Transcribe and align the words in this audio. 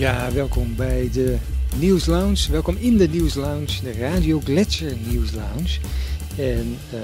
Ja, 0.00 0.32
welkom 0.32 0.76
bij 0.76 1.10
de 1.12 1.38
Nieuws 1.78 2.06
Lounge. 2.06 2.50
Welkom 2.50 2.76
in 2.76 2.96
de 2.96 3.08
Nieuws 3.08 3.34
Lounge, 3.34 3.82
de 3.82 3.92
Radio 3.92 4.40
Gletscher 4.40 4.96
Nieuws 4.96 5.32
Lounge. 5.32 5.78
En 6.38 6.78
uh, 6.94 7.00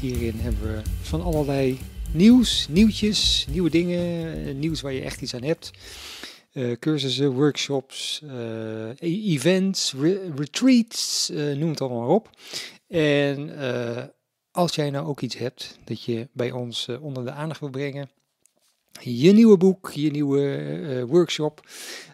hierin 0.00 0.34
hebben 0.38 0.62
we 0.62 0.82
van 1.02 1.22
allerlei 1.22 1.78
nieuws, 2.12 2.66
nieuwtjes, 2.68 3.46
nieuwe 3.50 3.70
dingen, 3.70 4.58
nieuws 4.58 4.80
waar 4.80 4.92
je 4.92 5.00
echt 5.00 5.20
iets 5.20 5.34
aan 5.34 5.42
hebt. 5.42 5.70
Uh, 6.52 6.76
cursussen, 6.78 7.32
workshops, 7.32 8.22
uh, 8.24 8.90
events, 9.32 9.94
re 10.00 10.32
retreats, 10.36 11.30
noem 11.34 11.70
het 11.70 11.80
allemaal 11.80 12.00
maar 12.00 12.08
op. 12.08 12.30
En 12.88 13.50
als 14.50 14.74
jij 14.74 14.90
nou 14.90 15.06
ook 15.06 15.20
iets 15.20 15.36
hebt 15.38 15.78
dat 15.84 16.02
je 16.02 16.28
bij 16.32 16.50
ons 16.50 16.88
onder 17.00 17.24
de 17.24 17.30
aandacht 17.30 17.60
wil 17.60 17.70
brengen, 17.70 18.10
je 19.00 19.32
nieuwe 19.32 19.56
boek, 19.56 19.90
je 19.90 20.10
nieuwe 20.10 21.04
workshop, 21.06 21.68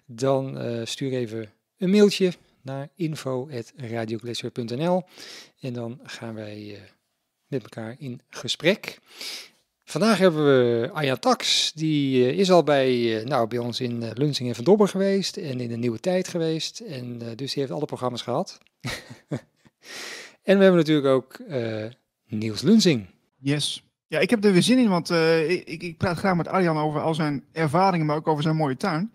dan 0.07 0.59
stuur 0.87 1.13
even 1.13 1.53
een 1.79 1.91
mailtje 1.91 2.33
naar 2.63 2.89
info.radioglacier.nl 2.95 5.03
en 5.61 5.73
dan 5.73 6.01
gaan 6.03 6.35
wij 6.35 6.79
met 7.47 7.63
elkaar 7.63 7.97
in 7.99 8.21
gesprek. 8.29 8.99
Vandaag 9.85 10.19
hebben 10.19 10.45
we 10.45 10.91
Aya 10.93 11.17
Tax, 11.17 11.73
die 11.73 12.35
is 12.35 12.51
al 12.51 12.63
bij, 12.63 13.23
nou, 13.25 13.49
bij 13.49 13.59
ons 13.59 13.81
in 13.81 14.13
Lunsing 14.13 14.49
en 14.49 14.65
Van 14.65 14.89
geweest 14.89 15.37
en 15.37 15.61
in 15.61 15.69
de 15.69 15.77
Nieuwe 15.77 16.01
Tijd 16.01 16.29
geweest. 16.29 16.81
En 16.81 17.19
dus 17.19 17.53
die 17.53 17.63
heeft 17.63 17.71
alle 17.71 17.85
programma's 17.85 18.23
gehad. 18.23 18.59
en 20.43 20.59
we 20.59 20.63
hebben 20.63 20.75
natuurlijk 20.75 21.07
ook 21.07 21.39
uh, 21.49 21.85
Niels 22.27 22.63
Lunsing. 22.63 23.07
Yes. 23.39 23.83
Ja, 24.15 24.21
ik 24.21 24.31
heb 24.31 24.45
er 24.45 24.53
weer 24.53 24.63
zin 24.63 24.79
in, 24.79 24.89
want 24.89 25.11
uh, 25.11 25.51
ik, 25.51 25.83
ik, 25.83 25.99
praat 25.99 26.19
graag 26.19 26.37
met 26.37 26.49
Arjan 26.49 26.79
over 26.79 27.01
al 27.01 27.15
zijn 27.15 27.45
ervaringen, 27.53 28.07
maar 28.07 28.17
ook 28.17 28.29
over 28.29 28.43
zijn 28.43 28.57
mooie 28.57 28.77
tuin. 28.77 29.13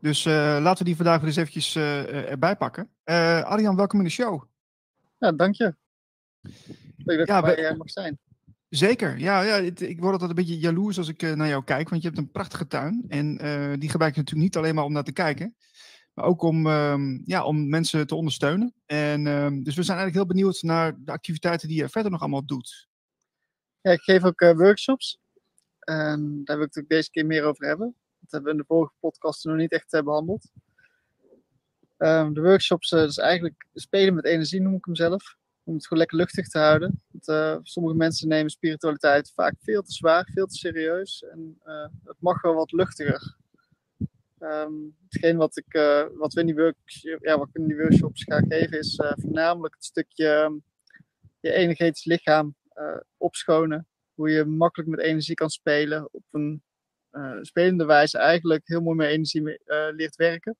Dus 0.00 0.24
uh, 0.24 0.32
laten 0.60 0.78
we 0.78 0.84
die 0.84 0.96
vandaag 0.96 1.18
weer 1.18 1.26
eens 1.26 1.36
eventjes 1.36 1.76
erbij 1.76 2.56
pakken. 2.56 2.88
Arjan, 3.44 3.76
welkom 3.76 3.98
in 3.98 4.04
de 4.04 4.10
show. 4.10 4.42
Ja, 5.18 5.32
dank 5.32 5.54
je. 5.54 5.74
Leuk 6.96 7.18
dat 7.18 7.28
ja, 7.28 7.36
je 7.36 7.42
bij 7.42 7.76
mag 7.76 7.90
zijn. 7.90 8.18
Zeker, 8.68 9.18
ja, 9.18 9.40
ja 9.40 9.56
ik 9.56 10.00
word 10.00 10.12
altijd 10.12 10.30
een 10.30 10.36
beetje 10.36 10.58
jaloers 10.58 10.98
als 10.98 11.08
ik 11.08 11.22
naar 11.22 11.48
jou 11.48 11.64
kijk, 11.64 11.88
want 11.88 12.02
je 12.02 12.08
hebt 12.08 12.20
een 12.20 12.30
prachtige 12.30 12.66
tuin. 12.66 13.04
En 13.08 13.36
die 13.78 13.90
gebruik 13.90 14.14
je 14.14 14.20
natuurlijk 14.20 14.46
niet 14.48 14.56
alleen 14.56 14.74
maar 14.74 14.84
om 14.84 14.92
naar 14.92 15.04
te 15.04 15.12
kijken, 15.12 15.54
maar 16.14 16.24
ook 16.24 16.42
om, 16.42 16.66
um, 16.66 17.22
ja, 17.24 17.44
om 17.44 17.68
mensen 17.68 18.06
te 18.06 18.14
ondersteunen. 18.14 18.74
En 18.86 19.26
um, 19.26 19.62
dus 19.62 19.74
we 19.74 19.82
zijn 19.82 19.98
eigenlijk 19.98 20.14
heel 20.14 20.36
benieuwd 20.36 20.62
naar 20.62 20.94
de 21.04 21.12
activiteiten 21.12 21.68
die 21.68 21.76
je 21.76 21.88
verder 21.88 22.10
nog 22.10 22.20
allemaal 22.20 22.46
doet. 22.46 22.87
Ja, 23.80 23.92
ik 23.92 24.00
geef 24.00 24.24
ook 24.24 24.40
uh, 24.40 24.52
workshops. 24.56 25.18
En 25.78 26.40
daar 26.44 26.56
wil 26.56 26.66
ik 26.66 26.74
het 26.74 26.88
deze 26.88 27.10
keer 27.10 27.26
meer 27.26 27.44
over 27.44 27.66
hebben. 27.66 27.94
Dat 28.20 28.30
hebben 28.30 28.50
we 28.50 28.56
in 28.56 28.62
de 28.62 28.74
vorige 28.74 28.94
podcast 29.00 29.44
nog 29.44 29.56
niet 29.56 29.72
echt 29.72 29.90
behandeld. 29.90 30.50
Um, 31.98 32.34
de 32.34 32.40
workshops, 32.40 32.88
dus 32.88 33.18
eigenlijk 33.18 33.66
spelen 33.74 34.14
met 34.14 34.24
energie 34.24 34.60
noem 34.60 34.74
ik 34.74 34.84
hem 34.84 34.94
zelf 34.94 35.36
om 35.64 35.74
het 35.74 35.86
gewoon 35.86 35.98
lekker 35.98 36.18
luchtig 36.18 36.48
te 36.48 36.58
houden. 36.58 37.02
Want, 37.10 37.60
sommige 37.62 37.96
mensen 37.96 38.28
nemen 38.28 38.50
spiritualiteit 38.50 39.32
vaak 39.34 39.54
veel 39.60 39.82
te 39.82 39.92
zwaar, 39.92 40.28
veel 40.32 40.46
te 40.46 40.56
serieus. 40.56 41.24
En 41.30 41.60
het 42.04 42.16
mag 42.18 42.42
wel 42.42 42.54
wat 42.54 42.72
luchtiger. 42.72 43.36
Um, 44.40 44.96
hetgeen 45.08 45.36
wat, 45.36 45.56
ik, 45.56 45.72
wat, 46.14 46.32
we 46.32 46.40
in 46.40 46.46
die 46.46 46.74
ja, 47.20 47.38
wat 47.38 47.48
ik 47.48 47.54
in 47.54 47.66
die 47.66 47.76
workshops 47.76 48.22
ga 48.22 48.40
geven 48.48 48.78
is 48.78 49.00
voornamelijk 49.20 49.74
het 49.74 49.84
stukje 49.84 50.28
um, 50.28 50.62
je 51.40 51.52
energetisch 51.52 52.04
lichaam 52.04 52.56
opschonen. 53.16 53.86
Hoe 54.14 54.30
je 54.30 54.44
makkelijk 54.44 54.90
met 54.90 55.00
energie 55.00 55.34
kan 55.34 55.50
spelen. 55.50 56.08
Op 56.10 56.24
een 56.30 56.62
spelende 57.40 57.84
wijze 57.84 58.18
eigenlijk 58.18 58.68
heel 58.68 58.80
mooi 58.80 58.96
met 58.96 59.08
energie 59.08 59.42
mee, 59.42 59.58
leert 59.94 60.16
werken. 60.16 60.56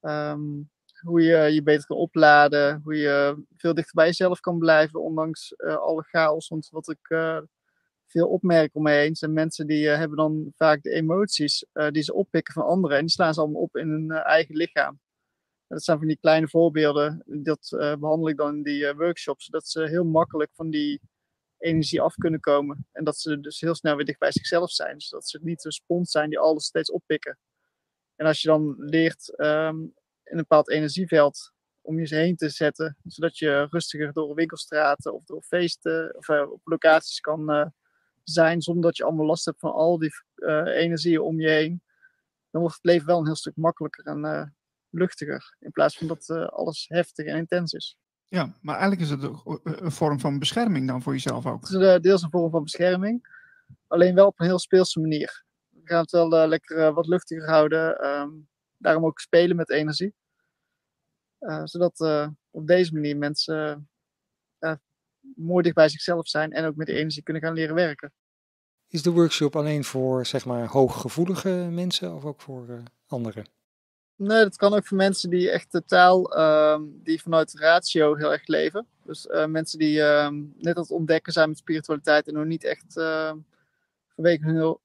Um, 0.00 0.70
hoe 1.00 1.22
je 1.22 1.36
je 1.36 1.62
beter 1.62 1.86
kan 1.86 1.96
opladen, 1.96 2.80
hoe 2.84 2.96
je 2.96 3.44
veel 3.56 3.74
dichter 3.74 3.94
bij 3.94 4.06
jezelf 4.06 4.40
kan 4.40 4.58
blijven, 4.58 5.02
ondanks 5.02 5.56
alle 5.58 6.02
chaos. 6.02 6.48
Want 6.48 6.68
wat 6.70 6.88
ik 6.88 7.06
veel 8.06 8.28
opmerk 8.28 8.74
om 8.74 8.82
me 8.82 8.90
heen, 8.90 9.16
zijn 9.16 9.32
mensen 9.32 9.66
die 9.66 9.88
hebben 9.88 10.16
dan 10.16 10.52
vaak 10.56 10.82
de 10.82 10.90
emoties 10.90 11.66
die 11.90 12.02
ze 12.02 12.14
oppikken 12.14 12.54
van 12.54 12.64
anderen. 12.64 12.96
En 12.96 13.02
die 13.02 13.12
slaan 13.12 13.34
ze 13.34 13.40
allemaal 13.40 13.62
op 13.62 13.76
in 13.76 13.88
hun 13.88 14.10
eigen 14.10 14.56
lichaam. 14.56 15.00
dat 15.72 15.84
zijn 15.84 15.98
van 15.98 16.06
die 16.06 16.18
kleine 16.20 16.48
voorbeelden, 16.48 17.22
dat 17.26 17.68
behandel 17.70 18.28
ik 18.28 18.36
dan 18.36 18.54
in 18.54 18.62
die 18.62 18.94
workshops, 18.94 19.44
zodat 19.44 19.66
ze 19.66 19.82
heel 19.82 20.04
makkelijk 20.04 20.50
van 20.54 20.70
die 20.70 21.00
energie 21.62 22.00
af 22.00 22.14
kunnen 22.14 22.40
komen. 22.40 22.86
En 22.92 23.04
dat 23.04 23.18
ze 23.18 23.40
dus 23.40 23.60
heel 23.60 23.74
snel 23.74 23.96
weer 23.96 24.04
dicht 24.04 24.18
bij 24.18 24.32
zichzelf 24.32 24.70
zijn. 24.70 25.00
Zodat 25.00 25.28
ze 25.28 25.38
niet 25.42 25.64
een 25.64 25.72
spons 25.72 26.10
zijn 26.10 26.28
die 26.28 26.38
alles 26.38 26.64
steeds 26.64 26.90
oppikken. 26.90 27.38
En 28.16 28.26
als 28.26 28.42
je 28.42 28.48
dan 28.48 28.74
leert 28.78 29.32
um, 29.36 29.80
in 30.24 30.32
een 30.32 30.36
bepaald 30.36 30.70
energieveld 30.70 31.52
om 31.80 31.98
je 31.98 32.14
heen 32.14 32.36
te 32.36 32.48
zetten. 32.48 32.96
Zodat 33.04 33.38
je 33.38 33.66
rustiger 33.70 34.12
door 34.12 34.34
winkelstraten 34.34 35.14
of 35.14 35.24
door 35.24 35.42
feesten 35.42 36.16
of 36.16 36.28
uh, 36.28 36.50
op 36.50 36.60
locaties 36.64 37.20
kan 37.20 37.50
uh, 37.50 37.66
zijn. 38.22 38.62
Zonder 38.62 38.82
dat 38.82 38.96
je 38.96 39.04
allemaal 39.04 39.26
last 39.26 39.44
hebt 39.44 39.60
van 39.60 39.72
al 39.72 39.98
die 39.98 40.12
uh, 40.36 40.66
energieën 40.66 41.20
om 41.20 41.40
je 41.40 41.48
heen. 41.48 41.82
Dan 42.50 42.60
wordt 42.60 42.76
het 42.76 42.84
leven 42.84 43.06
wel 43.06 43.18
een 43.18 43.26
heel 43.26 43.36
stuk 43.36 43.56
makkelijker 43.56 44.06
en 44.06 44.54
luchtiger. 44.90 45.56
In 45.58 45.70
plaats 45.70 45.98
van 45.98 46.06
dat 46.06 46.30
alles 46.30 46.84
heftig 46.88 47.26
en 47.26 47.36
intens 47.36 47.72
is. 47.72 47.96
Ja, 48.32 48.52
maar 48.60 48.78
eigenlijk 48.78 49.02
is 49.02 49.10
het 49.10 49.22
een 49.64 49.92
vorm 49.92 50.20
van 50.20 50.38
bescherming 50.38 50.86
dan 50.86 51.02
voor 51.02 51.12
jezelf 51.12 51.46
ook. 51.46 51.68
Het 51.68 51.80
is 51.80 52.00
deels 52.00 52.22
een 52.22 52.30
vorm 52.30 52.50
van 52.50 52.62
bescherming. 52.62 53.28
Alleen 53.86 54.14
wel 54.14 54.26
op 54.26 54.40
een 54.40 54.46
heel 54.46 54.58
speelse 54.58 55.00
manier. 55.00 55.44
We 55.68 55.80
gaan 55.84 56.00
het 56.00 56.10
wel 56.10 56.48
lekker 56.48 56.92
wat 56.92 57.06
luchtiger 57.06 57.48
houden. 57.48 58.06
Um, 58.06 58.48
daarom 58.76 59.04
ook 59.04 59.20
spelen 59.20 59.56
met 59.56 59.70
energie. 59.70 60.14
Uh, 61.40 61.60
zodat 61.64 62.00
uh, 62.00 62.28
op 62.50 62.66
deze 62.66 62.92
manier 62.92 63.16
mensen 63.16 63.88
uh, 64.60 64.74
mooi 65.36 65.62
dicht 65.62 65.74
bij 65.74 65.88
zichzelf 65.88 66.28
zijn 66.28 66.52
en 66.52 66.64
ook 66.64 66.76
met 66.76 66.86
de 66.86 66.94
energie 66.94 67.22
kunnen 67.22 67.42
gaan 67.42 67.54
leren 67.54 67.74
werken. 67.74 68.12
Is 68.88 69.02
de 69.02 69.10
workshop 69.10 69.56
alleen 69.56 69.84
voor 69.84 70.26
zeg 70.26 70.44
maar 70.44 70.66
hooggevoelige 70.66 71.68
mensen 71.70 72.14
of 72.14 72.24
ook 72.24 72.40
voor 72.40 72.82
anderen? 73.06 73.44
Nee, 74.16 74.42
dat 74.42 74.56
kan 74.56 74.74
ook 74.74 74.86
voor 74.86 74.96
mensen 74.96 75.30
die 75.30 75.50
echt 75.50 75.70
totaal 75.70 76.34
ehm, 76.34 76.82
die 76.88 77.22
vanuit 77.22 77.58
ratio 77.58 78.14
heel 78.14 78.32
erg 78.32 78.46
leven. 78.46 78.86
Dus 79.04 79.26
mensen 79.46 79.78
die 79.78 80.02
ehm, 80.02 80.34
net 80.56 80.76
aan 80.76 80.82
het 80.82 80.90
ontdekken 80.90 81.32
zijn 81.32 81.48
met 81.48 81.58
spiritualiteit 81.58 82.28
en 82.28 82.34
nog 82.34 82.44
niet 82.44 82.64
echt 82.64 82.96
ehm, 82.96 83.36
vanwege 84.14 84.44
hun 84.44 84.54
heel, 84.54 84.80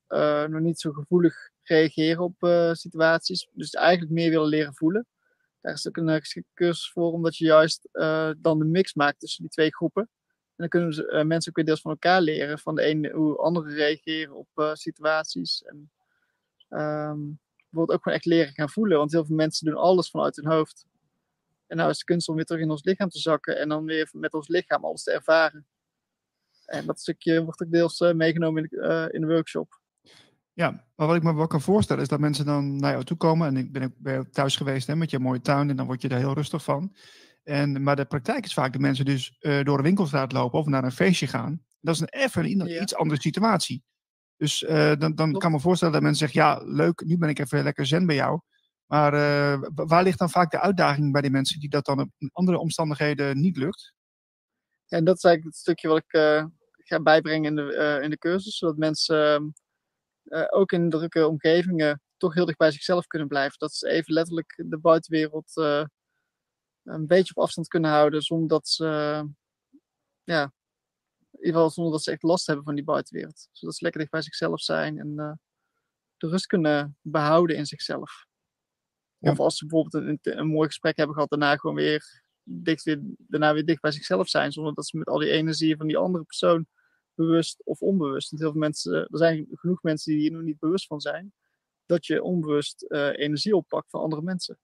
nog 0.47 0.61
niet 0.61 0.79
zo 0.79 0.91
gevoelig 0.91 1.49
reageren 1.63 2.23
op 2.23 2.35
situaties. 2.71 3.49
Dus 3.51 3.69
eigenlijk 3.69 4.11
meer 4.11 4.29
willen 4.29 4.47
leren 4.47 4.73
voelen. 4.73 5.07
Daar 5.67 5.75
is 5.75 5.87
ook 5.87 5.97
een 5.97 6.07
uh, 6.07 6.43
cursus 6.53 6.91
voor, 6.91 7.11
omdat 7.11 7.37
je 7.37 7.45
juist 7.45 7.89
uh, 7.93 8.31
dan 8.37 8.59
de 8.59 8.65
mix 8.65 8.93
maakt 8.93 9.19
tussen 9.19 9.41
die 9.41 9.51
twee 9.51 9.75
groepen. 9.75 10.01
En 10.01 10.53
dan 10.55 10.67
kunnen 10.67 11.15
uh, 11.15 11.23
mensen 11.23 11.49
ook 11.49 11.55
weer 11.55 11.65
deels 11.65 11.81
van 11.81 11.91
elkaar 11.91 12.21
leren. 12.21 12.59
Van 12.59 12.75
de 12.75 12.81
ene 12.81 13.11
hoe 13.11 13.37
anderen 13.37 13.73
reageren 13.73 14.35
op 14.35 14.71
situaties. 14.73 15.63
En 15.63 15.91
um, 16.79 17.39
bijvoorbeeld 17.77 17.97
ook 17.97 18.03
gewoon 18.03 18.17
echt 18.17 18.25
leren 18.25 18.53
gaan 18.53 18.69
voelen. 18.69 18.97
Want 18.97 19.11
heel 19.11 19.25
veel 19.25 19.35
mensen 19.35 19.65
doen 19.65 19.75
alles 19.75 20.09
vanuit 20.09 20.35
hun 20.35 20.47
hoofd. 20.47 20.85
En 21.67 21.77
nou 21.77 21.89
is 21.89 21.97
de 21.97 22.05
kunst 22.05 22.29
om 22.29 22.35
weer 22.35 22.45
terug 22.45 22.61
in 22.61 22.69
ons 22.69 22.83
lichaam 22.83 23.09
te 23.09 23.19
zakken. 23.19 23.59
En 23.59 23.69
dan 23.69 23.85
weer 23.85 24.09
met 24.11 24.33
ons 24.33 24.47
lichaam 24.47 24.85
alles 24.85 25.03
te 25.03 25.11
ervaren. 25.11 25.67
En 26.65 26.85
dat 26.85 26.99
stukje 26.99 27.43
wordt 27.43 27.63
ook 27.63 27.71
deels 27.71 27.99
meegenomen 27.99 28.63
in 28.63 28.67
de, 28.69 29.09
in 29.11 29.21
de 29.21 29.27
workshop. 29.27 29.79
Ja, 30.53 30.85
maar 30.95 31.07
wat 31.07 31.15
ik 31.15 31.23
me 31.23 31.35
wel 31.35 31.47
kan 31.47 31.61
voorstellen 31.61 32.01
is 32.01 32.07
dat 32.07 32.19
mensen 32.19 32.45
dan 32.45 32.75
naar 32.75 32.91
jou 32.91 33.03
toe 33.03 33.17
komen. 33.17 33.47
En 33.47 33.57
ik 33.57 33.71
ben 33.71 34.17
ook 34.17 34.27
thuis 34.31 34.55
geweest 34.55 34.87
hè, 34.87 34.95
met 34.95 35.09
je 35.09 35.19
mooie 35.19 35.41
tuin 35.41 35.69
en 35.69 35.75
dan 35.75 35.85
word 35.85 36.01
je 36.01 36.07
daar 36.07 36.19
heel 36.19 36.33
rustig 36.33 36.63
van. 36.63 36.95
En, 37.43 37.83
maar 37.83 37.95
de 37.95 38.05
praktijk 38.05 38.45
is 38.45 38.53
vaak 38.53 38.71
dat 38.71 38.81
mensen 38.81 39.05
dus 39.05 39.37
uh, 39.39 39.63
door 39.63 39.77
een 39.77 39.83
winkelstraat 39.83 40.31
lopen 40.31 40.59
of 40.59 40.65
naar 40.65 40.83
een 40.83 40.91
feestje 40.91 41.27
gaan. 41.27 41.61
Dat 41.81 41.95
is 41.95 42.01
een 42.01 42.09
even 42.09 42.45
een 42.45 42.67
ja. 42.67 42.81
iets 42.81 42.95
andere 42.95 43.21
situatie. 43.21 43.83
Dus 44.37 44.61
uh, 44.61 44.95
dan, 44.95 45.15
dan 45.15 45.31
kan 45.31 45.49
ik 45.49 45.55
me 45.55 45.59
voorstellen 45.59 45.93
dat 45.93 46.03
mensen 46.03 46.29
zeggen, 46.29 46.41
ja 46.41 46.75
leuk, 46.75 47.03
nu 47.05 47.17
ben 47.17 47.29
ik 47.29 47.39
even 47.39 47.63
lekker 47.63 47.85
zen 47.85 48.05
bij 48.05 48.15
jou. 48.15 48.39
Maar 48.85 49.13
uh, 49.13 49.67
waar 49.73 50.03
ligt 50.03 50.19
dan 50.19 50.29
vaak 50.29 50.51
de 50.51 50.59
uitdaging 50.59 51.11
bij 51.11 51.21
die 51.21 51.31
mensen 51.31 51.59
die 51.59 51.69
dat 51.69 51.85
dan 51.85 52.11
in 52.17 52.29
andere 52.33 52.57
omstandigheden 52.57 53.39
niet 53.39 53.57
lukt? 53.57 53.93
Ja, 54.85 54.97
en 54.97 55.03
dat 55.03 55.15
is 55.15 55.23
eigenlijk 55.23 55.55
het 55.55 55.63
stukje 55.63 55.87
wat 55.87 55.97
ik 55.97 56.11
ga 56.75 57.01
bijbrengen 57.01 57.45
in 57.49 57.55
de, 57.55 57.99
in 58.03 58.09
de 58.09 58.17
cursus. 58.17 58.57
Zodat 58.57 58.77
mensen 58.77 59.53
ook 60.49 60.71
in 60.71 60.89
drukke 60.89 61.27
omgevingen 61.27 62.01
toch 62.17 62.33
heel 62.33 62.45
dicht 62.45 62.57
bij 62.57 62.71
zichzelf 62.71 63.07
kunnen 63.07 63.27
blijven. 63.27 63.59
Dat 63.59 63.73
ze 63.73 63.89
even 63.89 64.13
letterlijk 64.13 64.63
de 64.65 64.77
buitenwereld 64.77 65.55
een 66.83 67.07
beetje 67.07 67.35
op 67.35 67.43
afstand 67.43 67.67
kunnen 67.67 67.91
houden 67.91 68.21
zonder 68.21 68.47
dat 68.47 68.67
ze, 68.67 68.85
ja, 70.23 70.53
ieder 71.37 71.53
geval 71.53 71.69
zonder 71.69 71.93
dat 71.93 72.03
ze 72.03 72.11
echt 72.11 72.23
last 72.23 72.47
hebben 72.47 72.65
van 72.65 72.75
die 72.75 72.83
buitenwereld. 72.83 73.47
Zodat 73.51 73.75
ze 73.75 73.83
lekker 73.83 74.01
dicht 74.01 74.13
bij 74.13 74.21
zichzelf 74.21 74.61
zijn 74.61 74.99
en 74.99 75.39
de 76.17 76.27
rust 76.27 76.45
kunnen 76.45 76.97
behouden 77.01 77.55
in 77.55 77.65
zichzelf. 77.65 78.25
Ja. 79.17 79.31
Of 79.31 79.39
als 79.39 79.57
ze 79.57 79.65
bijvoorbeeld 79.65 80.03
een, 80.03 80.37
een, 80.37 80.47
mooi 80.47 80.67
gesprek 80.67 80.97
hebben 80.97 81.15
gehad, 81.15 81.29
daarna 81.29 81.55
gewoon 81.55 81.75
weer 81.75 82.23
dicht, 82.43 82.83
weer, 82.83 83.01
daarna 83.17 83.53
weer 83.53 83.65
dicht 83.65 83.81
bij 83.81 83.91
zichzelf 83.91 84.29
zijn. 84.29 84.51
Zonder 84.51 84.73
dat 84.73 84.87
ze 84.87 84.97
met 84.97 85.07
al 85.07 85.17
die 85.17 85.29
energieën 85.29 85.77
van 85.77 85.87
die 85.87 85.97
andere 85.97 86.23
persoon 86.23 86.67
bewust 87.13 87.61
of 87.63 87.81
onbewust. 87.81 88.29
Want 88.29 88.41
heel 88.41 88.51
veel 88.51 88.61
mensen, 88.61 88.93
er 88.93 89.17
zijn 89.17 89.47
genoeg 89.51 89.81
mensen 89.81 90.11
die 90.11 90.21
hier 90.21 90.31
nog 90.31 90.41
niet 90.41 90.59
bewust 90.59 90.87
van 90.87 91.01
zijn. 91.01 91.33
dat 91.85 92.05
je 92.05 92.23
onbewust 92.23 92.81
eh, 92.81 93.19
energie 93.19 93.55
oppakt 93.55 93.89
van 93.89 94.01
andere 94.01 94.21
mensen. 94.21 94.59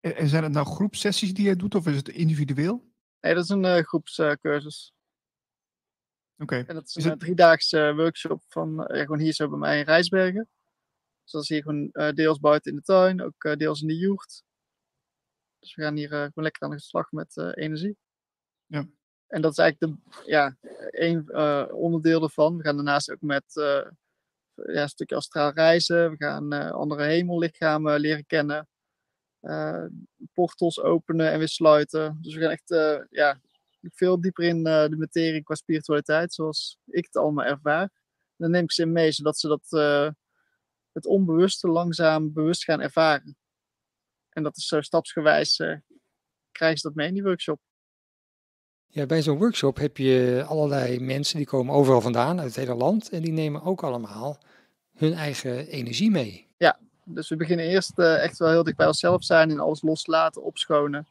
En, 0.00 0.28
zijn 0.28 0.42
het 0.42 0.52
nou 0.52 0.66
groepsessies 0.66 1.34
die 1.34 1.46
je 1.46 1.56
doet 1.56 1.74
of 1.74 1.86
is 1.86 1.96
het 1.96 2.08
individueel? 2.08 2.92
Nee, 3.20 3.34
dat 3.34 3.44
is 3.44 3.50
een 3.50 3.64
eh, 3.64 3.82
groepscursus. 3.82 4.94
Oké. 6.38 6.64
En 6.66 6.74
dat 6.74 6.86
is 6.86 6.96
Is 6.96 7.04
een 7.04 7.10
het- 7.10 7.20
driedaagse 7.20 7.92
workshop 7.96 8.42
van 8.48 8.86
eh, 8.86 9.00
gewoon 9.00 9.18
hier 9.18 9.32
zo 9.32 9.48
bij 9.48 9.58
mij 9.58 9.78
in 9.78 9.84
Rijsbergen. 9.84 10.48
Dus 11.22 11.32
dat 11.32 11.42
is 11.42 11.48
hier 11.48 11.62
gewoon 11.62 11.88
eh, 11.92 12.12
deels 12.12 12.38
buiten 12.40 12.70
in 12.70 12.76
de 12.76 12.82
tuin, 12.84 13.22
ook 13.22 13.44
eh, 13.44 13.56
deels 13.56 13.80
in 13.80 13.88
de 13.88 13.96
joert. 13.96 14.42
Dus 15.58 15.74
we 15.74 15.82
gaan 15.82 15.96
hier 15.96 16.12
eh, 16.12 16.18
gewoon 16.18 16.44
lekker 16.44 16.62
aan 16.62 16.70
de 16.70 16.80
slag 16.80 17.12
met 17.12 17.36
eh, 17.36 17.50
energie. 17.54 17.96
Ja. 18.66 18.86
En 19.26 19.42
dat 19.42 19.52
is 19.52 19.58
eigenlijk 19.58 19.92
de, 20.02 20.20
ja, 20.30 20.56
één 20.90 21.26
eh, 21.28 21.66
onderdeel 21.70 22.22
ervan. 22.22 22.56
We 22.56 22.62
gaan 22.62 22.76
daarnaast 22.76 23.10
ook 23.10 23.20
met 23.20 23.56
eh, 23.56 23.90
ja, 24.54 24.82
een 24.82 24.88
stukje 24.88 25.16
astraal 25.16 25.50
reizen. 25.52 26.10
We 26.10 26.16
gaan 26.16 26.52
eh, 26.52 26.70
andere 26.70 27.02
hemellichamen 27.04 28.00
leren 28.00 28.26
kennen. 28.26 28.68
Eh, 29.40 29.84
portals 30.32 30.80
openen 30.80 31.30
en 31.32 31.38
weer 31.38 31.48
sluiten. 31.48 32.18
Dus 32.20 32.34
we 32.34 32.40
gaan 32.40 32.50
echt 32.50 32.70
eh, 32.70 33.00
ja, 33.10 33.40
veel 33.92 34.20
dieper 34.20 34.44
in 34.44 34.66
eh, 34.66 34.88
de 34.88 34.96
materie 34.96 35.42
qua 35.42 35.54
spiritualiteit, 35.54 36.34
zoals 36.34 36.78
ik 36.86 37.04
het 37.04 37.16
allemaal 37.16 37.44
ervaar. 37.44 37.82
En 37.82 37.90
dan 38.36 38.50
neem 38.50 38.62
ik 38.62 38.72
ze 38.72 38.82
in 38.82 38.92
mee, 38.92 39.12
zodat 39.12 39.38
ze 39.38 39.48
dat, 39.48 39.66
eh, 39.68 40.08
het 40.92 41.06
onbewuste 41.06 41.68
langzaam 41.68 42.32
bewust 42.32 42.64
gaan 42.64 42.80
ervaren. 42.80 43.36
En 44.30 44.42
dat 44.42 44.56
is 44.56 44.66
zo 44.66 44.80
stapsgewijs, 44.80 45.58
eh, 45.58 45.76
krijgen 46.52 46.78
ze 46.78 46.86
dat 46.86 46.96
mee 46.96 47.08
in 47.08 47.14
die 47.14 47.22
workshop. 47.22 47.60
Ja, 48.86 49.06
bij 49.06 49.22
zo'n 49.22 49.38
workshop 49.38 49.76
heb 49.76 49.96
je 49.96 50.44
allerlei 50.46 51.00
mensen 51.00 51.36
die 51.36 51.46
komen 51.46 51.74
overal 51.74 52.00
vandaan, 52.00 52.38
uit 52.38 52.46
het 52.46 52.56
hele 52.56 52.74
land. 52.74 53.08
En 53.08 53.22
die 53.22 53.32
nemen 53.32 53.62
ook 53.62 53.82
allemaal 53.82 54.38
hun 54.92 55.12
eigen 55.12 55.66
energie 55.66 56.10
mee. 56.10 56.44
Dus 57.04 57.28
we 57.28 57.36
beginnen 57.36 57.66
eerst 57.66 57.98
echt 57.98 58.38
wel 58.38 58.48
heel 58.48 58.62
dicht 58.64 58.76
bij 58.76 58.86
onszelf 58.86 59.24
zijn 59.24 59.50
en 59.50 59.60
alles 59.60 59.82
loslaten, 59.82 60.42
opschonen. 60.42 61.06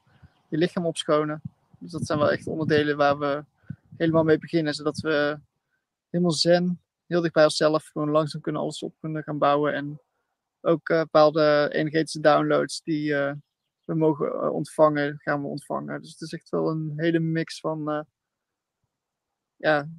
Je 0.47 0.57
lichaam 0.57 0.85
opschonen. 0.85 1.41
Dus 1.83 1.91
dat 1.91 2.05
zijn 2.05 2.19
wel 2.19 2.31
echt 2.31 2.47
onderdelen 2.47 2.97
waar 2.97 3.19
we 3.19 3.45
helemaal 3.97 4.23
mee 4.23 4.37
beginnen. 4.37 4.73
Zodat 4.73 4.99
we 4.99 5.39
helemaal 6.09 6.33
zen, 6.33 6.81
heel 7.07 7.21
dicht 7.21 7.33
bij 7.33 7.43
onszelf, 7.43 7.85
gewoon 7.85 8.09
langzaam 8.09 8.41
kunnen 8.41 8.61
alles 8.61 8.83
op 8.83 8.95
kunnen 8.99 9.23
gaan 9.23 9.37
bouwen. 9.37 9.73
En 9.73 10.01
ook 10.61 10.89
eh, 10.89 10.99
bepaalde 10.99 11.69
energetische 11.71 12.19
downloads 12.19 12.81
die 12.83 13.15
eh, 13.15 13.33
we 13.85 13.95
mogen 13.95 14.31
eh, 14.31 14.53
ontvangen, 14.53 15.19
gaan 15.19 15.41
we 15.41 15.47
ontvangen. 15.47 16.01
Dus 16.01 16.11
het 16.11 16.21
is 16.21 16.33
echt 16.33 16.49
wel 16.49 16.69
een 16.69 16.93
hele 16.95 17.19
mix 17.19 17.59
van 17.59 18.05
ja, 19.55 19.89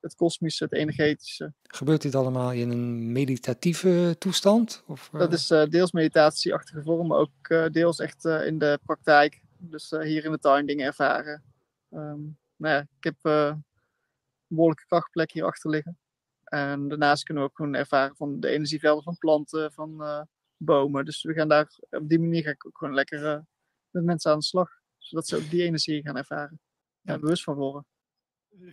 het 0.00 0.14
kosmische, 0.14 0.64
het 0.64 0.72
energetische. 0.72 1.52
Gebeurt 1.62 2.02
dit 2.02 2.14
allemaal 2.14 2.52
in 2.52 2.70
een 2.70 3.12
meditatieve 3.12 4.16
toestand? 4.18 4.82
Of, 4.86 5.08
Dat 5.12 5.32
is 5.32 5.46
deels 5.46 5.92
meditatieachtige 5.92 6.82
vorm, 6.82 7.06
maar 7.06 7.18
ook 7.18 7.72
deels 7.72 7.98
echt 7.98 8.24
in 8.24 8.58
de 8.58 8.78
praktijk. 8.84 9.41
Dus 9.70 9.92
eh, 9.92 10.00
hier 10.00 10.24
in 10.24 10.30
de 10.32 10.38
tuin 10.38 10.66
dingen 10.66 10.86
ervaren. 10.86 11.42
Nou 11.88 12.74
ja, 12.74 12.78
ik 12.80 13.04
heb 13.04 13.16
eh, 13.22 13.46
een 13.46 13.64
behoorlijke 14.46 14.86
krachtplek 14.86 15.32
hier 15.32 15.44
achter 15.44 15.70
liggen. 15.70 15.98
En 16.44 16.88
daarnaast 16.88 17.24
kunnen 17.24 17.42
we 17.42 17.48
ook 17.48 17.56
gewoon 17.56 17.74
ervaren 17.74 18.16
van 18.16 18.40
de 18.40 18.48
energievelden 18.48 19.02
van 19.02 19.18
planten, 19.18 19.72
van 19.72 20.02
eh, 20.02 20.22
bomen. 20.56 21.04
Dus 21.04 21.22
we 21.22 21.32
gaan 21.32 21.48
daar 21.48 21.78
op 21.90 22.08
die 22.08 22.18
manier 22.20 22.42
ga 22.42 22.50
ik 22.50 22.66
ook 22.66 22.78
gewoon 22.78 22.94
lekker 22.94 23.44
met 23.90 24.04
mensen 24.04 24.30
aan 24.32 24.38
de 24.38 24.44
slag. 24.44 24.70
Zodat 24.98 25.26
ze 25.28 25.36
ook 25.36 25.50
die 25.50 25.62
energie 25.62 26.02
gaan 26.02 26.16
ervaren. 26.16 26.60
Ja. 27.00 27.12
En 27.14 27.20
bewust 27.20 27.42
van 27.42 27.54
worden. 27.54 27.86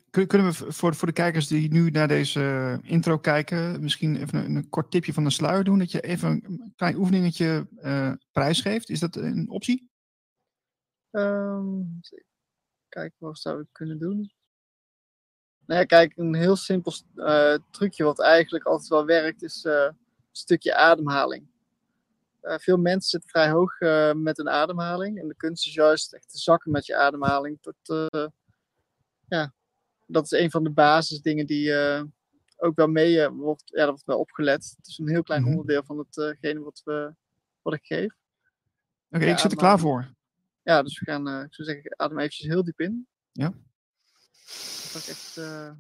Kun- 0.10 0.28
Kunnen 0.28 0.48
we 0.48 0.72
voor, 0.74 0.96
voor 0.96 1.08
de 1.08 1.14
kijkers 1.14 1.48
die 1.48 1.72
nu 1.72 1.90
naar 1.90 2.08
deze 2.08 2.80
intro 2.84 3.18
kijken, 3.18 3.84
misschien 3.84 4.16
even 4.16 4.46
een, 4.46 4.56
een 4.56 4.70
kort 4.70 4.92
tipje 4.92 5.14
van 5.14 5.24
de 5.24 5.30
sluier 5.30 5.64
doen? 5.64 5.80
Dat 5.80 5.92
je 5.92 6.02
even 6.02 6.30
een 6.30 6.74
klein 6.76 6.96
oefeningetje 6.96 7.68
eh 7.78 8.12
prijsgeeft. 8.32 8.90
Is 8.90 9.00
dat 9.00 9.16
een 9.16 9.50
optie? 9.50 9.90
Ehm, 11.12 11.80
even 11.80 12.26
kijken, 12.90 13.16
wat 13.20 13.40
zou 13.40 13.62
ik 13.62 13.68
kunnen 13.72 14.00
doen? 14.00 14.32
Nou 15.66 15.80
ja, 15.80 15.86
kijk, 15.86 16.18
een 16.18 16.36
heel 16.36 16.56
simpel 16.56 16.94
eh, 17.16 17.58
trucje 17.72 18.04
wat 18.04 18.20
eigenlijk 18.20 18.66
altijd 18.66 18.90
wel 18.90 19.06
werkt, 19.06 19.44
is 19.44 19.66
eh, 19.66 19.74
een 19.74 19.98
stukje 20.32 20.76
ademhaling. 20.76 21.48
Eh, 22.42 22.58
veel 22.58 22.78
mensen 22.78 23.10
zitten 23.10 23.30
vrij 23.30 23.50
hoog 23.50 23.80
met 24.16 24.38
hun 24.38 24.50
ademhaling. 24.50 25.20
En 25.20 25.28
de 25.28 25.36
kunst 25.36 25.68
is 25.68 25.74
juist 25.74 26.14
echt 26.14 26.30
te 26.32 26.38
zakken 26.38 26.72
met 26.72 26.86
je 26.86 26.96
ademhaling. 26.96 27.58
Tot, 27.62 28.10
ja, 29.28 29.54
dat 30.06 30.24
is 30.24 30.32
een 30.32 30.52
van 30.52 30.64
de 30.64 30.72
basisdingen 30.72 31.46
die 31.46 31.74
ook 32.58 32.76
wel 32.76 32.88
mee 32.88 33.30
wordt, 33.30 33.64
ja, 33.66 33.86
wordt 33.88 34.06
wel 34.06 34.20
opgelet. 34.20 34.74
Het 34.78 34.88
is 34.88 34.98
een 34.98 35.10
heel 35.10 35.24
klein 35.24 35.42
Mhm. 35.42 35.50
onderdeel 35.52 35.84
van 35.84 35.98
hetgene 35.98 36.60
wat, 36.60 36.82
we, 36.84 37.14
wat 37.62 37.74
ik 37.74 37.86
geef. 37.86 38.14
Oké, 39.10 39.26
Ja, 39.26 39.32
ik 39.32 39.38
zit 39.40 39.52
er 39.52 39.58
klaar 39.58 39.80
voor. 39.80 40.14
Ja, 40.62 40.84
dus 40.84 41.00
we 41.00 41.06
gaan, 41.06 41.28
eh, 41.28 41.44
ik 41.44 41.54
zou 41.54 41.68
zeggen, 41.68 42.00
adem 42.00 42.18
eventjes 42.18 42.48
heel 42.48 42.64
diep 42.64 42.80
in. 42.80 43.08
Ja. 43.32 43.54
Dat 44.94 45.08
echt 45.08 45.38
eh, 45.38 45.72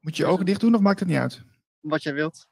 Moet 0.00 0.16
je 0.16 0.22
je 0.22 0.28
ogen 0.28 0.44
dicht 0.44 0.60
doen 0.60 0.74
of 0.74 0.80
maakt 0.80 1.00
het 1.00 1.08
niet 1.08 1.18
uit? 1.18 1.42
wat 1.80 2.02
jij 2.02 2.14
wilt. 2.14 2.48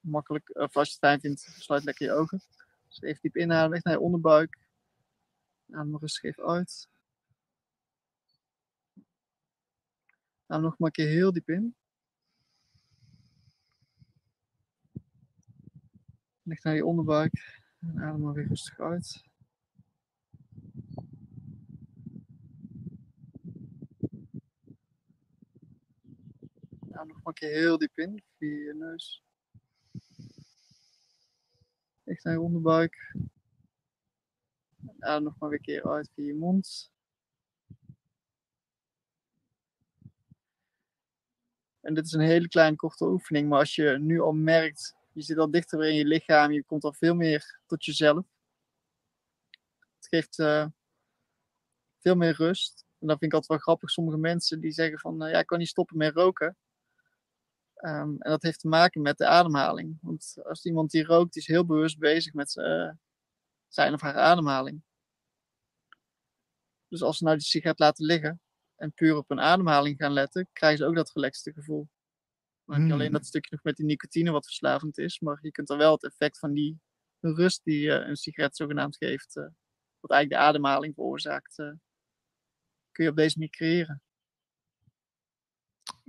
Makkelijk, 0.00 0.56
of 0.56 0.76
als 0.76 0.86
je 0.86 0.92
het 0.92 0.98
fijn 0.98 1.20
vindt, 1.20 1.40
sluit 1.40 1.84
lekker 1.84 2.06
je 2.06 2.12
ogen. 2.12 2.42
Dus 2.88 3.00
even 3.00 3.20
diep 3.22 3.36
inademen, 3.36 3.76
echt 3.76 3.84
naar 3.84 3.94
je 3.94 4.00
onderbuik. 4.00 4.58
Adem 5.70 5.98
rustig 5.98 6.22
even 6.22 6.44
uit. 6.44 6.88
Adem 10.46 10.62
nog 10.64 10.78
maar 10.78 10.86
een 10.86 10.92
keer 10.92 11.08
heel 11.08 11.32
diep 11.32 11.48
in. 11.48 11.76
Leg 16.42 16.62
naar 16.62 16.74
je 16.74 16.84
onderbuik. 16.84 17.62
En 17.80 18.02
adem 18.02 18.20
maar 18.20 18.32
weer 18.32 18.46
rustig 18.48 18.80
uit. 18.80 19.27
Adem 26.98 27.14
nog 27.14 27.24
een 27.24 27.32
keer 27.32 27.50
heel 27.50 27.78
diep 27.78 27.98
in, 27.98 28.22
via 28.38 28.48
je 28.48 28.74
neus. 28.74 29.24
Echt 32.04 32.24
naar 32.24 32.32
je 32.32 32.40
onderbuik. 32.40 33.14
Adem 34.98 35.22
nog 35.22 35.38
maar 35.38 35.48
weer 35.48 35.58
een 35.58 35.64
keer 35.64 35.90
uit 35.90 36.10
via 36.14 36.24
je 36.24 36.34
mond. 36.34 36.92
En 41.80 41.94
dit 41.94 42.06
is 42.06 42.12
een 42.12 42.20
hele 42.20 42.48
kleine 42.48 42.76
korte 42.76 43.04
oefening, 43.04 43.48
maar 43.48 43.58
als 43.58 43.74
je 43.74 43.98
nu 43.98 44.20
al 44.20 44.32
merkt, 44.32 44.96
je 45.12 45.22
zit 45.22 45.38
al 45.38 45.50
dichter 45.50 45.84
in 45.84 45.94
je 45.94 46.04
lichaam, 46.04 46.52
je 46.52 46.64
komt 46.64 46.84
al 46.84 46.92
veel 46.92 47.14
meer 47.14 47.60
tot 47.66 47.84
jezelf. 47.84 48.26
Het 49.96 50.08
geeft 50.08 50.38
eh, 50.38 50.66
veel 51.98 52.14
meer 52.14 52.34
rust. 52.34 52.86
En 52.98 53.06
dat 53.06 53.18
vind 53.18 53.32
ik 53.32 53.38
altijd 53.38 53.46
wel 53.46 53.58
grappig. 53.58 53.90
Sommige 53.90 54.18
mensen 54.18 54.60
die 54.60 54.72
zeggen 54.72 54.98
van, 54.98 55.22
eh, 55.22 55.32
ja, 55.32 55.38
ik 55.38 55.46
kan 55.46 55.58
niet 55.58 55.68
stoppen 55.68 55.96
met 55.96 56.14
roken. 56.14 56.56
Ehm, 57.78 58.08
en 58.18 58.30
dat 58.30 58.42
heeft 58.42 58.60
te 58.60 58.68
maken 58.68 59.02
met 59.02 59.18
de 59.18 59.26
ademhaling. 59.26 59.98
Want 60.00 60.36
als 60.44 60.64
iemand 60.64 60.90
die 60.90 61.04
rookt, 61.04 61.32
die 61.32 61.42
is 61.42 61.48
heel 61.48 61.66
bewust 61.66 61.98
bezig 61.98 62.32
met 62.32 62.56
eh, 62.56 62.90
zijn 63.68 63.92
of 63.94 64.00
haar 64.00 64.14
ademhaling. 64.14 64.82
Dus 66.88 67.02
als 67.02 67.16
ze 67.18 67.24
nou 67.24 67.36
die 67.36 67.46
sigaret 67.46 67.78
laten 67.78 68.04
liggen 68.04 68.40
en 68.76 68.92
puur 68.92 69.16
op 69.16 69.28
hun 69.28 69.40
ademhaling 69.40 69.96
gaan 69.96 70.12
letten, 70.12 70.48
krijgen 70.52 70.78
ze 70.78 70.84
ook 70.84 70.94
dat 70.94 71.10
relaxte 71.12 71.52
gevoel. 71.52 71.88
Dan 72.64 72.76
heb 72.76 72.86
je 72.86 72.92
alleen 72.92 73.06
Mm. 73.06 73.12
dat 73.12 73.26
stukje 73.26 73.54
nog 73.54 73.64
met 73.64 73.76
die 73.76 73.86
nicotine 73.86 74.30
wat 74.30 74.44
verslavend 74.44 74.98
is, 74.98 75.20
maar 75.20 75.38
je 75.42 75.50
kunt 75.50 75.70
er 75.70 75.76
wel 75.76 75.92
het 75.92 76.04
effect 76.04 76.38
van 76.38 76.52
die 76.52 76.80
rust 77.20 77.64
die 77.64 77.92
eh, 77.92 78.08
een 78.08 78.16
sigaret 78.16 78.56
zogenaamd 78.56 78.96
geeft, 78.96 79.36
eh, 79.36 79.46
wat 80.00 80.10
eigenlijk 80.10 80.42
de 80.42 80.48
ademhaling 80.48 80.94
veroorzaakt, 80.94 81.54
kun 82.92 83.04
je 83.04 83.10
op 83.10 83.16
deze 83.16 83.38
manier 83.38 83.52
creëren. 83.52 84.02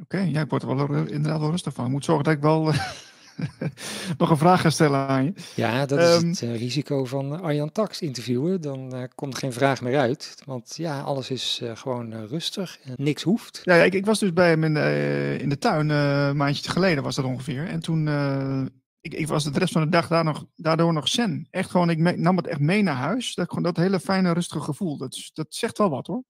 Oké, 0.01 0.20
ja, 0.20 0.41
ik 0.41 0.50
word 0.50 0.62
er 0.63 0.75
wel 0.75 0.96
inderdaad 0.96 1.39
wel 1.39 1.50
rustig 1.51 1.74
van. 1.74 1.86
Ik 1.86 1.91
moet 1.91 2.06
zorgen 2.06 2.24
dat 2.24 2.34
ik 2.34 2.41
wel 2.41 2.70
eh, 2.74 2.91
nog 4.18 4.29
een 4.29 4.38
vraag 4.38 4.62
ga 4.62 4.70
stellen 4.70 5.00
aan 5.08 5.24
je. 5.24 5.34
Ja, 5.56 5.86
dat 5.86 6.00
Ehm, 6.00 6.29
is 6.29 6.39
het 6.39 6.50
eh, 6.50 6.58
risico 6.58 7.06
van 7.06 7.34
eh, 7.36 7.41
Arjan 7.41 7.72
Tax 7.72 8.01
interviewen. 8.01 8.62
Dan 8.62 9.10
komt 9.15 9.34
er 9.34 9.39
geen 9.39 9.53
vraag 9.53 9.82
meer 9.82 9.98
uit. 10.00 10.41
Want 10.46 10.75
ja, 10.75 11.00
alles 11.01 11.29
is 11.29 11.60
eh, 11.63 11.75
gewoon 11.75 12.25
rustig 12.25 12.79
en 12.84 12.94
niks 12.98 13.24
hoeft. 13.24 13.60
Ja, 13.63 13.75
ja, 13.75 13.84
ik, 13.84 13.94
ik 13.94 14.06
was 14.06 14.20
dus 14.20 14.34
bij 14.34 14.50
hem 14.50 14.63
in 14.63 14.74
de, 14.74 14.79
eh, 14.79 15.39
in 15.39 15.50
de 15.50 15.58
tuin, 15.58 15.91
eh, 15.91 16.27
een 16.27 16.38
maandje 16.38 16.70
geleden 16.72 17.03
was 17.03 17.15
dat 17.15 17.25
ongeveer. 17.25 17.68
En 17.68 17.79
toen, 17.79 18.08
eh, 18.08 18.62
ik, 19.01 19.13
ik 19.13 19.27
was 19.27 19.44
de 19.44 19.60
rest 19.60 19.74
van 19.74 19.82
de 19.84 19.89
dag 19.89 20.08
daar 20.08 20.24
nog, 20.24 20.46
daardoor 20.56 20.94
nog 20.94 21.08
zen. 21.08 21.48
Echt 21.51 21.70
gewoon, 21.70 21.89
ik 21.89 21.98
me- 21.98 22.18
nam 22.18 22.38
het 22.38 22.48
echt 22.48 22.60
mee 22.60 22.82
naar 22.84 22.96
huis. 22.96 23.36
Dat, 23.36 23.48
gewoon 23.48 23.63
dat 23.63 23.77
hele 23.77 24.00
fijne, 24.00 24.32
rustige 24.34 24.62
gevoel. 24.62 24.98
Dat, 24.98 25.29
dat 25.34 25.48
zegt 25.50 25.77
wel 25.77 25.89
wat 25.89 26.08
hoor. 26.08 26.24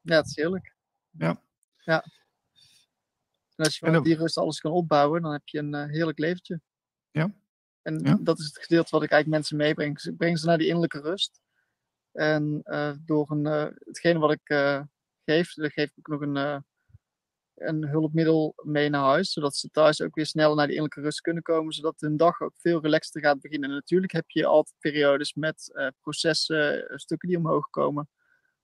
Ja, 0.00 0.16
het 0.16 0.26
is 0.26 0.36
heerlijk. 0.36 0.74
Ja. 1.10 1.42
Ja. 1.84 2.04
En 3.60 3.66
als 3.66 3.78
je 3.78 3.84
vanuit 3.84 4.04
dan- 4.04 4.12
die 4.12 4.22
rust 4.22 4.36
alles 4.38 4.60
kan 4.60 4.72
opbouwen, 4.72 5.22
dan 5.22 5.32
heb 5.32 5.48
je 5.48 5.58
een 5.58 5.74
eh, 5.74 5.86
heerlijk 5.86 6.18
leventje. 6.18 6.60
Ja. 7.10 7.34
En 7.82 7.98
Ja. 7.98 8.18
dat 8.20 8.38
is 8.38 8.44
het 8.44 8.58
gedeelte 8.58 8.90
wat 8.90 9.02
ik 9.02 9.10
eigenlijk 9.10 9.40
mensen 9.42 9.56
meebreng. 9.56 10.00
Ik 10.02 10.16
breng 10.16 10.38
ze 10.38 10.46
naar 10.46 10.58
die 10.58 10.66
innerlijke 10.66 11.00
rust. 11.00 11.40
En 12.12 12.60
eh, 12.64 12.92
door 13.04 13.30
een, 13.30 13.46
eh, 13.46 13.66
hetgene 13.84 14.18
wat 14.18 14.32
ik 14.32 14.40
geef, 15.24 15.54
daar 15.54 15.70
geef 15.70 15.96
ik 15.96 16.06
nog 16.06 16.20
een, 16.20 16.64
een 17.54 17.88
hulpmiddel 17.88 18.52
mee 18.64 18.88
naar 18.88 19.04
huis, 19.04 19.32
zodat 19.32 19.56
ze 19.56 19.68
thuis 19.70 20.00
ook 20.00 20.14
weer 20.14 20.26
sneller 20.26 20.56
naar 20.56 20.66
die 20.66 20.74
innerlijke 20.76 21.00
rust 21.04 21.20
kunnen 21.20 21.42
komen, 21.42 21.72
zodat 21.72 22.00
hun 22.00 22.16
dag 22.16 22.40
ook 22.40 22.54
veel 22.56 22.80
relaxter 22.80 23.20
gaat 23.20 23.40
beginnen. 23.40 23.68
En 23.68 23.74
natuurlijk 23.74 24.12
heb 24.12 24.30
je 24.30 24.46
altijd 24.46 24.76
periodes 24.78 25.34
met 25.34 25.70
uh, 25.74 25.86
processen, 26.00 26.84
stukken 26.98 27.28
die 27.28 27.36
omhoog 27.38 27.70
komen. 27.70 28.08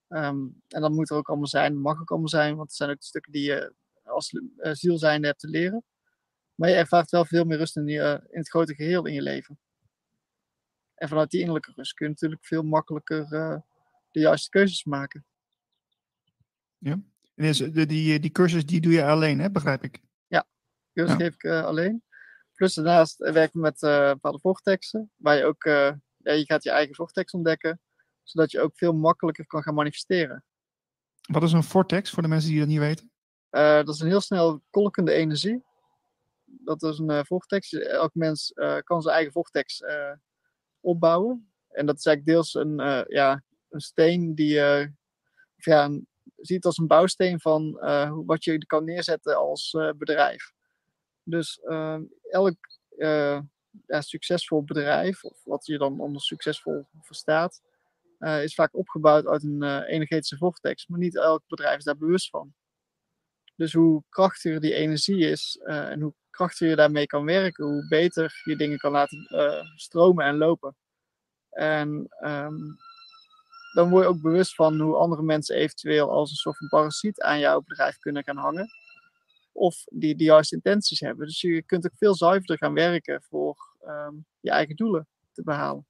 Ehm, 0.08 0.46
en 0.68 0.80
dat 0.80 0.90
moet 0.90 1.10
er 1.10 1.16
ook 1.16 1.28
allemaal 1.28 1.46
zijn, 1.46 1.80
mag 1.80 2.00
ook 2.00 2.10
allemaal 2.10 2.28
zijn, 2.28 2.56
want 2.56 2.68
het 2.68 2.76
zijn 2.76 2.90
ook 2.90 2.98
de 3.00 3.04
stukken 3.04 3.32
die 3.32 3.42
je 3.42 3.74
als 4.16 4.32
uh, 4.32 4.72
ziel 4.72 4.98
zijnde 4.98 5.26
hebt 5.26 5.40
te 5.40 5.48
leren. 5.48 5.84
Maar 6.54 6.68
je 6.68 6.74
ervaart 6.74 7.10
wel 7.10 7.24
veel 7.24 7.44
meer 7.44 7.58
rust 7.58 7.76
in, 7.76 7.84
die, 7.84 7.98
in 7.98 8.38
het 8.38 8.48
grote 8.48 8.74
geheel 8.74 9.06
in 9.06 9.14
je 9.14 9.22
leven. 9.22 9.58
En 10.94 11.08
vanuit 11.08 11.30
die 11.30 11.40
innerlijke 11.40 11.72
rust 11.74 11.94
kun 11.94 12.06
je 12.06 12.12
natuurlijk 12.12 12.44
veel 12.44 12.62
makkelijker 12.62 13.28
de 14.10 14.20
juiste 14.20 14.48
keuzes 14.48 14.84
maken. 14.84 15.24
Ja. 16.78 17.00
En 17.34 17.52
die, 17.52 17.86
die, 17.86 18.20
die 18.20 18.30
cursus 18.30 18.66
die 18.66 18.80
doe 18.80 18.92
je 18.92 19.04
alleen, 19.04 19.38
hè, 19.38 19.50
begrijp 19.50 19.84
ik? 19.84 20.00
Ja, 20.26 20.46
cursus 20.92 21.16
geef 21.16 21.34
ik 21.34 21.42
uh, 21.42 21.64
alleen. 21.64 22.04
Plus 22.54 22.74
daarnaast 22.74 23.16
werk 23.16 23.54
ik 23.54 23.60
met 23.60 23.82
uh, 23.82 24.08
bepaalde 24.08 24.38
vorteksten, 24.38 25.10
waar 25.16 25.36
je 25.36 25.44
ook, 25.44 25.64
uh, 25.64 25.92
ja, 26.16 26.32
je 26.32 26.44
gaat 26.44 26.62
je 26.62 26.70
eigen 26.70 26.94
vortex 26.94 27.32
ontdekken, 27.32 27.80
zodat 28.22 28.50
je 28.50 28.60
ook 28.60 28.76
veel 28.76 28.92
makkelijker 28.92 29.46
kan 29.46 29.62
gaan 29.62 29.74
manifesteren. 29.74 30.44
Wat 31.20 31.42
is 31.42 31.52
een 31.52 31.62
vortex 31.62 32.10
voor 32.10 32.22
de 32.22 32.28
mensen 32.28 32.50
die 32.50 32.58
dat 32.58 32.68
niet 32.68 32.78
weten? 32.78 33.10
Dat 33.50 33.88
is 33.88 34.00
een 34.00 34.08
heel 34.08 34.20
snel 34.20 34.62
kolkende 34.70 35.12
energie. 35.12 35.64
Dat 36.44 36.82
is 36.82 36.98
een 36.98 37.26
vortex. 37.26 37.72
Elk 37.72 38.14
mens 38.14 38.52
kan 38.84 39.02
zijn 39.02 39.14
eigen 39.14 39.32
vortex 39.32 39.82
opbouwen. 40.80 41.50
En 41.68 41.86
dat 41.86 41.98
is 41.98 42.06
eigenlijk 42.06 42.36
deels 42.36 42.54
een, 42.54 43.04
ja, 43.08 43.42
een 43.70 43.80
steen 43.80 44.34
die 44.34 44.54
je 44.54 44.92
ja, 45.56 45.90
ziet 46.36 46.64
als 46.64 46.78
een 46.78 46.86
bouwsteen 46.86 47.40
van 47.40 47.78
uh, 47.80 48.18
wat 48.26 48.44
je 48.44 48.66
kan 48.66 48.84
neerzetten 48.84 49.36
als 49.36 49.72
uh, 49.72 49.90
bedrijf. 49.96 50.52
Dus 51.22 51.60
uh, 51.64 51.98
elk 52.30 52.56
succesvol 53.88 54.64
bedrijf, 54.64 55.24
of 55.24 55.40
wat 55.44 55.66
je 55.66 55.78
dan 55.78 56.00
onder 56.00 56.20
succesvol 56.20 56.86
verstaat, 57.00 57.62
is 58.18 58.54
vaak 58.54 58.76
opgebouwd 58.76 59.26
uit 59.26 59.42
een 59.42 59.82
energetische 59.82 60.36
vortex. 60.36 60.86
Maar 60.86 60.98
niet 60.98 61.16
elk 61.16 61.42
bedrijf 61.46 61.78
is 61.78 61.84
daar 61.84 61.96
bewust 61.96 62.30
van. 62.30 62.54
Dus 63.56 63.72
hoe 63.72 64.02
krachtiger 64.08 64.60
die 64.60 64.74
energie 64.74 65.28
is 65.28 65.60
en 65.64 66.00
hoe 66.00 66.14
krachtiger 66.30 66.68
je 66.68 66.76
daarmee 66.76 67.06
kan 67.06 67.24
werken, 67.24 67.64
hoe 67.64 67.88
beter 67.88 68.40
je 68.44 68.56
dingen 68.56 68.78
kan 68.78 68.92
laten 68.92 69.26
stromen 69.76 70.24
en 70.24 70.36
lopen. 70.36 70.76
En 71.50 72.08
um, 72.20 72.76
dan 73.72 73.90
word 73.90 74.02
je 74.02 74.08
ook 74.08 74.20
bewust 74.20 74.54
van 74.54 74.80
hoe 74.80 74.96
andere 74.96 75.22
mensen 75.22 75.56
eventueel 75.56 76.10
als 76.10 76.30
een 76.30 76.36
soort 76.36 76.56
van 76.56 76.68
parasiet 76.68 77.20
aan 77.20 77.38
jouw 77.38 77.60
bedrijf 77.60 77.98
kunnen 77.98 78.24
gaan 78.24 78.36
hangen. 78.36 78.68
Of 79.52 79.84
die 79.90 80.16
de 80.16 80.24
juiste 80.24 80.54
intenties 80.54 81.00
hebben. 81.00 81.26
Dus 81.26 81.40
je 81.40 81.62
kunt 81.62 81.86
ook 81.86 81.96
veel 81.96 82.14
zuiverder 82.14 82.58
gaan 82.58 82.74
werken 82.74 83.22
voor 83.22 83.56
um, 83.86 84.26
je 84.40 84.50
eigen 84.50 84.76
doelen 84.76 85.08
te 85.32 85.42
behalen. 85.42 85.86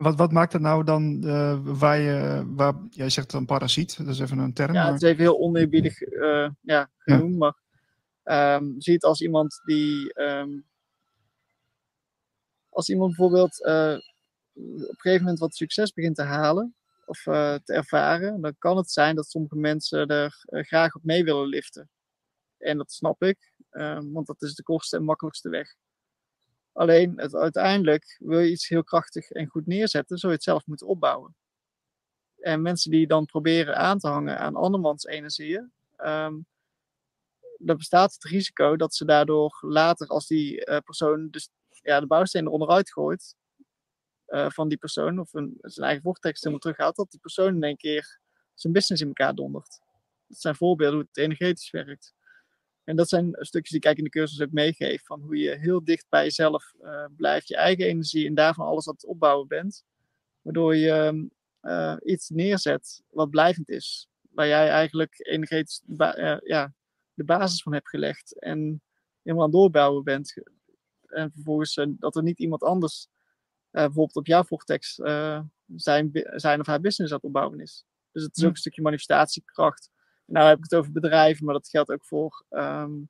Wat, 0.00 0.16
wat 0.16 0.32
maakt 0.32 0.52
het 0.52 0.62
nou 0.62 0.84
dan 0.84 1.22
uh, 1.24 1.58
waar 1.62 1.98
je, 1.98 2.44
waar, 2.46 2.74
jij 2.90 3.10
zegt 3.10 3.32
een 3.32 3.46
parasiet, 3.46 3.96
dat 3.96 4.06
is 4.06 4.20
even 4.20 4.38
een 4.38 4.52
term. 4.52 4.72
Ja, 4.72 4.92
het 4.92 5.02
is 5.02 5.08
even 5.08 5.22
heel 5.22 5.38
oneerbiedig 5.38 6.00
uh, 6.00 6.48
ja, 6.60 6.90
genoemd, 6.98 7.36
ja. 7.38 7.52
maar 8.24 8.56
um, 8.58 8.74
zie 8.80 8.94
het 8.94 9.04
als 9.04 9.20
iemand 9.20 9.60
die, 9.64 10.20
um, 10.20 10.66
als 12.68 12.88
iemand 12.88 13.16
bijvoorbeeld 13.16 13.60
uh, 13.60 13.96
op 14.54 14.88
een 14.88 14.94
gegeven 14.96 15.22
moment 15.22 15.38
wat 15.38 15.54
succes 15.54 15.92
begint 15.92 16.16
te 16.16 16.22
halen, 16.22 16.74
of 17.04 17.22
te 17.22 17.62
ervaren, 17.64 18.40
dan 18.40 18.54
kan 18.58 18.76
het 18.76 18.90
zijn 18.90 19.16
dat 19.16 19.30
sommige 19.30 19.56
mensen 19.56 20.06
er 20.06 20.44
graag 20.48 20.94
op 20.94 21.04
mee 21.04 21.24
willen 21.24 21.46
liften. 21.46 21.90
En 22.58 22.76
dat 22.76 22.92
snap 22.92 23.22
ik, 23.22 23.52
uh, 23.72 24.00
want 24.04 24.26
dat 24.26 24.42
is 24.42 24.54
de 24.54 24.62
kortste 24.62 24.96
en 24.96 25.04
makkelijkste 25.04 25.48
weg. 25.48 25.74
Alleen 26.72 27.12
het, 27.18 27.34
uiteindelijk 27.34 28.16
wil 28.18 28.38
je 28.38 28.50
iets 28.50 28.68
heel 28.68 28.84
krachtig 28.84 29.30
en 29.30 29.46
goed 29.46 29.66
neerzetten, 29.66 30.18
zul 30.18 30.28
je 30.28 30.34
het 30.34 30.44
zelf 30.44 30.66
moeten 30.66 30.86
opbouwen. 30.86 31.34
En 32.36 32.62
mensen 32.62 32.90
die 32.90 33.06
dan 33.06 33.24
proberen 33.24 33.76
aan 33.76 33.98
te 33.98 34.08
hangen 34.08 34.38
aan 34.38 34.56
andermans 34.56 35.04
energieën, 35.04 35.72
um, 35.98 36.46
dan 37.58 37.76
bestaat 37.76 38.12
het 38.12 38.24
risico 38.24 38.76
dat 38.76 38.94
ze 38.94 39.04
daardoor 39.04 39.58
later, 39.60 40.06
als 40.06 40.26
die 40.26 40.66
uh, 40.66 40.76
persoon 40.78 41.28
dus, 41.30 41.50
ja, 41.68 42.00
de 42.00 42.06
bouwsteen 42.06 42.46
eronderuit 42.46 42.92
gooit, 42.92 43.36
uh, 44.28 44.50
van 44.50 44.68
die 44.68 44.78
persoon 44.78 45.18
of 45.18 45.32
een, 45.32 45.58
zijn 45.60 45.86
eigen 45.86 46.02
vortex 46.02 46.40
helemaal 46.40 46.60
terughaalt, 46.60 46.96
dat 46.96 47.10
die 47.10 47.20
persoon 47.20 47.54
in 47.54 47.62
één 47.62 47.76
keer 47.76 48.20
zijn 48.54 48.72
business 48.72 49.02
in 49.02 49.08
elkaar 49.08 49.34
dondert. 49.34 49.80
Dat 50.26 50.40
zijn 50.40 50.54
voorbeelden 50.54 50.98
hoe 50.98 51.06
het 51.08 51.16
energetisch 51.16 51.70
werkt. 51.70 52.14
En 52.84 52.96
dat 52.96 53.08
zijn 53.08 53.36
stukjes 53.38 53.80
die 53.80 53.90
ik 53.90 53.98
in 53.98 54.04
de 54.04 54.10
cursus 54.10 54.40
ook 54.40 54.52
meegeef, 54.52 55.04
van 55.04 55.20
hoe 55.20 55.36
je 55.36 55.58
heel 55.58 55.84
dicht 55.84 56.06
bij 56.08 56.24
jezelf 56.24 56.72
uh, 56.82 57.04
blijft, 57.16 57.48
je 57.48 57.56
eigen 57.56 57.84
energie 57.84 58.26
en 58.26 58.34
daarvan 58.34 58.66
alles 58.66 58.88
aan 58.88 58.94
het 58.94 59.06
opbouwen 59.06 59.48
bent. 59.48 59.84
Waardoor 60.42 60.76
je 60.76 61.28
uh, 61.62 61.96
iets 62.04 62.28
neerzet 62.28 63.02
wat 63.10 63.30
blijvend 63.30 63.68
is, 63.68 64.08
waar 64.30 64.46
jij 64.46 64.68
eigenlijk 64.68 65.14
energetisch 65.18 65.82
ja, 66.44 66.72
de 67.14 67.24
basis 67.24 67.62
van 67.62 67.72
hebt 67.72 67.88
gelegd 67.88 68.38
en 68.38 68.82
helemaal 69.22 69.44
aan 69.44 69.50
het 69.50 69.60
doorbouwen 69.60 70.04
bent. 70.04 70.34
En 71.06 71.32
vervolgens 71.32 71.86
dat 71.88 72.16
er 72.16 72.22
niet 72.22 72.38
iemand 72.38 72.62
anders 72.62 73.06
bijvoorbeeld 73.70 74.16
op 74.16 74.26
jouw 74.26 74.44
vortex 74.44 74.94
zijn, 75.76 76.10
zijn 76.34 76.60
of 76.60 76.66
haar 76.66 76.80
business 76.80 77.12
aan 77.12 77.18
het 77.18 77.26
opbouwen 77.26 77.60
is. 77.60 77.84
Dus 78.12 78.22
het 78.22 78.36
is 78.36 78.44
ook 78.44 78.50
een 78.50 78.56
stukje 78.56 78.82
manifestatiekracht. 78.82 79.90
Nou 80.30 80.48
heb 80.48 80.56
ik 80.56 80.62
het 80.62 80.74
over 80.74 80.92
bedrijven, 80.92 81.44
maar 81.44 81.54
dat 81.54 81.68
geldt 81.68 81.90
ook 81.90 82.04
voor 82.04 82.44
um, 82.50 83.08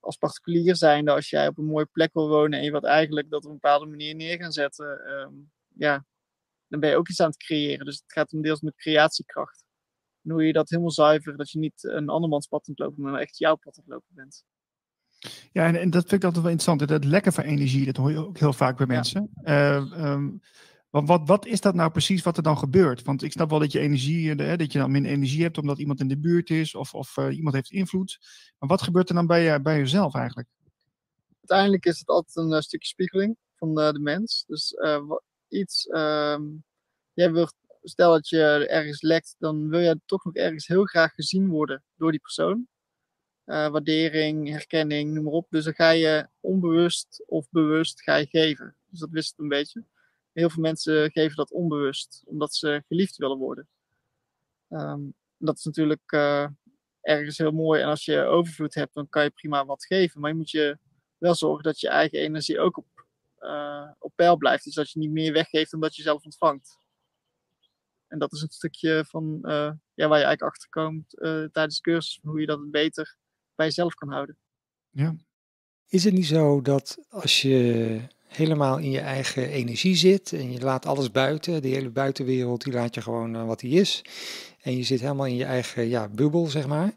als 0.00 0.16
particulier 0.16 0.76
zijnde. 0.76 1.12
Als 1.12 1.30
jij 1.30 1.48
op 1.48 1.58
een 1.58 1.64
mooie 1.64 1.88
plek 1.92 2.12
wil 2.12 2.28
wonen 2.28 2.58
en 2.58 2.64
je 2.64 2.70
wilt 2.70 2.84
eigenlijk 2.84 3.30
dat 3.30 3.44
op 3.44 3.50
een 3.50 3.58
bepaalde 3.60 3.86
manier 3.86 4.14
neer 4.14 4.36
gaan 4.36 4.52
zetten, 4.52 5.10
um, 5.10 5.50
ja, 5.74 6.04
dan 6.68 6.80
ben 6.80 6.90
je 6.90 6.96
ook 6.96 7.08
iets 7.08 7.20
aan 7.20 7.28
het 7.28 7.36
creëren. 7.36 7.84
Dus 7.84 7.94
het 7.94 8.12
gaat 8.12 8.32
om 8.32 8.42
deels 8.42 8.60
met 8.60 8.76
creatiekracht. 8.76 9.64
En 10.22 10.30
hoe 10.30 10.46
je 10.46 10.52
dat 10.52 10.68
helemaal 10.68 10.90
zuiver, 10.90 11.36
dat 11.36 11.50
je 11.50 11.58
niet 11.58 11.84
een 11.84 12.08
andermans 12.08 12.46
pad 12.46 12.68
aan 12.68 12.74
het 12.76 12.78
lopen, 12.78 13.02
maar 13.02 13.20
echt 13.20 13.38
jouw 13.38 13.56
pad 13.56 13.76
aan 13.76 13.82
het 13.84 13.92
lopen 13.92 14.14
bent. 14.14 14.44
Ja, 15.52 15.66
en, 15.66 15.80
en, 15.80 15.90
dat 15.90 16.00
vind 16.00 16.12
ik 16.12 16.24
altijd 16.24 16.42
wel 16.42 16.52
interessant. 16.52 16.88
Dat 16.88 17.04
lekken 17.04 17.32
van 17.32 17.44
energie, 17.44 17.84
dat 17.84 17.96
hoor 17.96 18.10
je 18.10 18.26
ook 18.26 18.38
heel 18.38 18.52
vaak 18.52 18.76
bij 18.76 18.86
mensen. 18.86 19.30
Ja. 19.42 19.76
Uh, 19.76 20.12
um, 20.12 20.40
wat, 20.90 21.22
wat, 21.26 21.46
is 21.46 21.60
dat 21.60 21.74
nou 21.74 21.90
precies 21.90 22.22
wat 22.22 22.36
er 22.36 22.42
dan 22.42 22.58
gebeurt? 22.58 23.02
Want 23.02 23.22
ik 23.22 23.32
snap 23.32 23.50
wel 23.50 23.58
dat 23.58 23.72
je 23.72 23.80
energie, 23.80 24.28
hè, 24.30 24.56
dat 24.56 24.72
je 24.72 24.78
dan 24.78 24.90
minder 24.90 25.12
energie 25.12 25.42
hebt 25.42 25.58
omdat 25.58 25.78
iemand 25.78 26.00
in 26.00 26.08
de 26.08 26.18
buurt 26.18 26.50
is 26.50 26.74
of, 26.74 26.94
of 26.94 27.16
uh, 27.16 27.36
iemand 27.36 27.54
heeft 27.54 27.70
invloed. 27.70 28.18
Maar 28.58 28.68
wat 28.68 28.82
gebeurt 28.82 29.08
er 29.08 29.14
dan 29.14 29.26
bij, 29.26 29.62
bij 29.62 29.78
jezelf 29.78 30.14
eigenlijk? 30.14 30.48
Uiteindelijk 31.38 31.84
is 31.84 31.98
het 31.98 32.08
altijd 32.08 32.36
een 32.36 32.52
uh, 32.52 32.60
stukje 32.60 32.88
spiegeling 32.88 33.36
van 33.56 33.80
uh, 33.80 33.90
de 33.90 34.00
mens. 34.00 34.44
Dus 34.46 34.74
iets, 35.48 35.88
um, 35.90 36.64
jij 37.12 37.32
wilt, 37.32 37.54
stel 37.82 38.12
dat 38.12 38.28
je 38.28 38.68
ergens 38.68 39.02
lekt, 39.02 39.34
dan 39.38 39.68
wil 39.68 39.80
je 39.80 40.00
toch 40.06 40.24
nog 40.24 40.34
ergens 40.34 40.66
heel 40.66 40.84
graag 40.84 41.14
gezien 41.14 41.48
worden 41.48 41.82
door 41.96 42.10
die 42.10 42.20
persoon 42.20 42.68
uh, 43.46 43.68
waardering, 43.68 44.48
herkenning, 44.48 45.12
noem 45.12 45.24
maar 45.24 45.32
op. 45.32 45.46
Dus 45.50 45.64
dan 45.64 45.74
ga 45.74 45.90
je 45.90 46.28
onbewust 46.40 47.24
of 47.26 47.50
bewust 47.50 48.02
ga 48.02 48.14
je 48.16 48.26
geven. 48.26 48.76
Dus 48.90 49.00
dat 49.00 49.10
wist 49.10 49.30
het 49.30 49.38
een 49.38 49.48
beetje. 49.48 49.84
Heel 50.36 50.50
veel 50.50 50.62
mensen 50.62 51.10
geven 51.10 51.36
dat 51.36 51.52
onbewust, 51.52 52.22
omdat 52.24 52.54
ze 52.54 52.82
geliefd 52.88 53.16
willen 53.16 53.38
worden. 53.38 53.68
Um, 54.68 55.14
dat 55.36 55.56
is 55.56 55.64
natuurlijk 55.64 56.12
uh, 56.12 56.48
ergens 57.00 57.38
heel 57.38 57.50
mooi. 57.50 57.80
En 57.80 57.88
als 57.88 58.04
je 58.04 58.22
overvloed 58.22 58.74
hebt, 58.74 58.94
dan 58.94 59.08
kan 59.08 59.22
je 59.22 59.30
prima 59.30 59.64
wat 59.64 59.84
geven. 59.84 60.20
Maar 60.20 60.30
je 60.30 60.36
moet 60.36 60.50
je 60.50 60.78
wel 61.18 61.34
zorgen 61.34 61.62
dat 61.62 61.80
je 61.80 61.88
eigen 61.88 62.18
energie 62.18 62.58
ook 62.58 62.76
op, 62.76 63.06
uh, 63.40 63.90
op 63.98 64.12
peil 64.14 64.36
blijft. 64.36 64.64
Dus 64.64 64.74
dat 64.74 64.90
je 64.90 64.98
niet 64.98 65.10
meer 65.10 65.32
weggeeft 65.32 65.70
dan 65.70 65.80
dat 65.80 65.96
je 65.96 66.02
zelf 66.02 66.24
ontvangt. 66.24 66.78
En 68.06 68.18
dat 68.18 68.32
is 68.32 68.40
een 68.40 68.48
stukje 68.48 69.04
van 69.08 69.38
ja, 69.42 70.08
waar 70.08 70.18
je 70.18 70.24
eigenlijk 70.24 70.42
achter 70.42 70.68
komt 70.68 71.10
tijdens 71.52 71.76
de 71.76 71.90
cursus. 71.90 72.18
Hoe 72.22 72.40
je 72.40 72.46
dat 72.46 72.70
beter 72.70 73.16
bij 73.54 73.66
jezelf 73.66 73.94
kan 73.94 74.12
houden. 74.12 74.38
Ja. 74.90 75.16
Is 75.86 76.04
het 76.04 76.14
niet 76.14 76.26
zo 76.26 76.60
dat 76.60 76.98
als 77.08 77.42
je 77.42 78.00
helemaal 78.36 78.78
in 78.78 78.90
je 78.90 79.00
eigen 79.00 79.48
energie 79.48 79.96
zit 79.96 80.32
en 80.32 80.52
je 80.52 80.60
laat 80.60 80.86
alles 80.86 81.10
buiten, 81.10 81.62
de 81.62 81.68
hele 81.68 81.90
buitenwereld, 81.90 82.64
die 82.64 82.72
laat 82.72 82.94
je 82.94 83.02
gewoon 83.02 83.36
uh, 83.36 83.46
wat 83.46 83.60
die 83.60 83.80
is, 83.80 84.04
en 84.62 84.76
je 84.76 84.82
zit 84.82 85.00
helemaal 85.00 85.26
in 85.26 85.36
je 85.36 85.44
eigen 85.44 85.88
ja, 85.88 86.08
bubbel, 86.08 86.46
zeg 86.46 86.66
maar, 86.66 86.92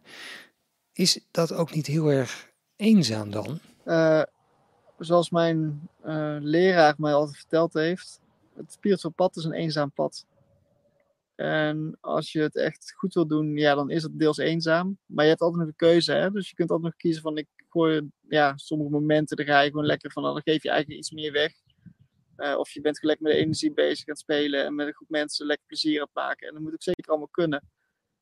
is 0.94 1.20
dat 1.32 1.54
ook 1.54 1.74
niet 1.74 1.88
heel 1.88 2.12
erg 2.12 2.50
eenzaam 2.76 3.32
dan? 3.32 3.60
Uh, 3.86 4.22
zoals 4.98 5.30
mijn 5.30 5.90
uh, 6.06 6.38
leraar 6.40 6.96
mij 6.98 7.14
altijd 7.14 7.38
verteld 7.38 7.74
heeft, 7.74 8.20
het 8.56 8.72
spiritueel 8.72 9.14
pad 9.14 9.36
is 9.36 9.44
een 9.44 9.54
eenzaam 9.54 9.92
pad. 9.92 10.26
En 11.40 11.98
als 12.02 12.32
je 12.32 12.42
het 12.42 12.56
echt 12.56 12.94
goed 12.96 13.14
wil 13.14 13.28
doen, 13.28 13.58
ja, 13.58 13.76
dan 13.76 13.90
is 13.90 14.04
het 14.04 14.20
deels 14.20 14.38
eenzaam. 14.38 14.98
Maar 15.06 15.24
je 15.24 15.30
hebt 15.30 15.42
altijd 15.42 15.60
nog 15.60 15.70
een 15.70 15.76
keuze, 15.76 16.12
hè? 16.14 16.32
Dus 16.32 16.50
je 16.50 16.56
kunt 16.56 16.70
altijd 16.70 16.88
nog 16.92 16.98
kiezen 17.02 17.22
van, 17.22 17.38
ik 17.38 17.48
gooi, 17.70 18.10
ja, 18.28 18.58
sommige 18.58 18.90
momenten, 18.90 19.38
dan 19.38 19.46
ga 19.46 19.60
je 19.62 19.70
gewoon 19.70 19.86
lekker 19.86 20.12
van, 20.12 20.24
dan 20.24 20.42
geef 20.42 20.64
je 20.64 20.70
eigenlijk 20.70 21.00
iets 21.00 21.12
meer 21.12 21.32
weg. 21.32 21.54
Uh, 22.38 22.58
of 22.58 22.72
je 22.72 22.82
bent 22.82 23.00
gelijk 23.00 23.20
met 23.20 23.32
de 23.32 23.38
energie 23.38 23.74
bezig 23.74 24.00
aan 24.08 24.14
het 24.14 24.20
spelen 24.20 24.66
en 24.66 24.76
met 24.76 24.88
een 24.88 24.94
groep 24.94 25.10
mensen 25.10 25.46
lekker 25.46 25.66
plezier 25.66 26.00
aan 26.00 26.06
het 26.06 26.16
maken. 26.16 26.48
En 26.48 26.54
dat 26.54 26.64
moet 26.64 26.74
ook 26.74 26.84
zeker 26.84 27.10
allemaal 27.10 27.28
kunnen. 27.32 27.60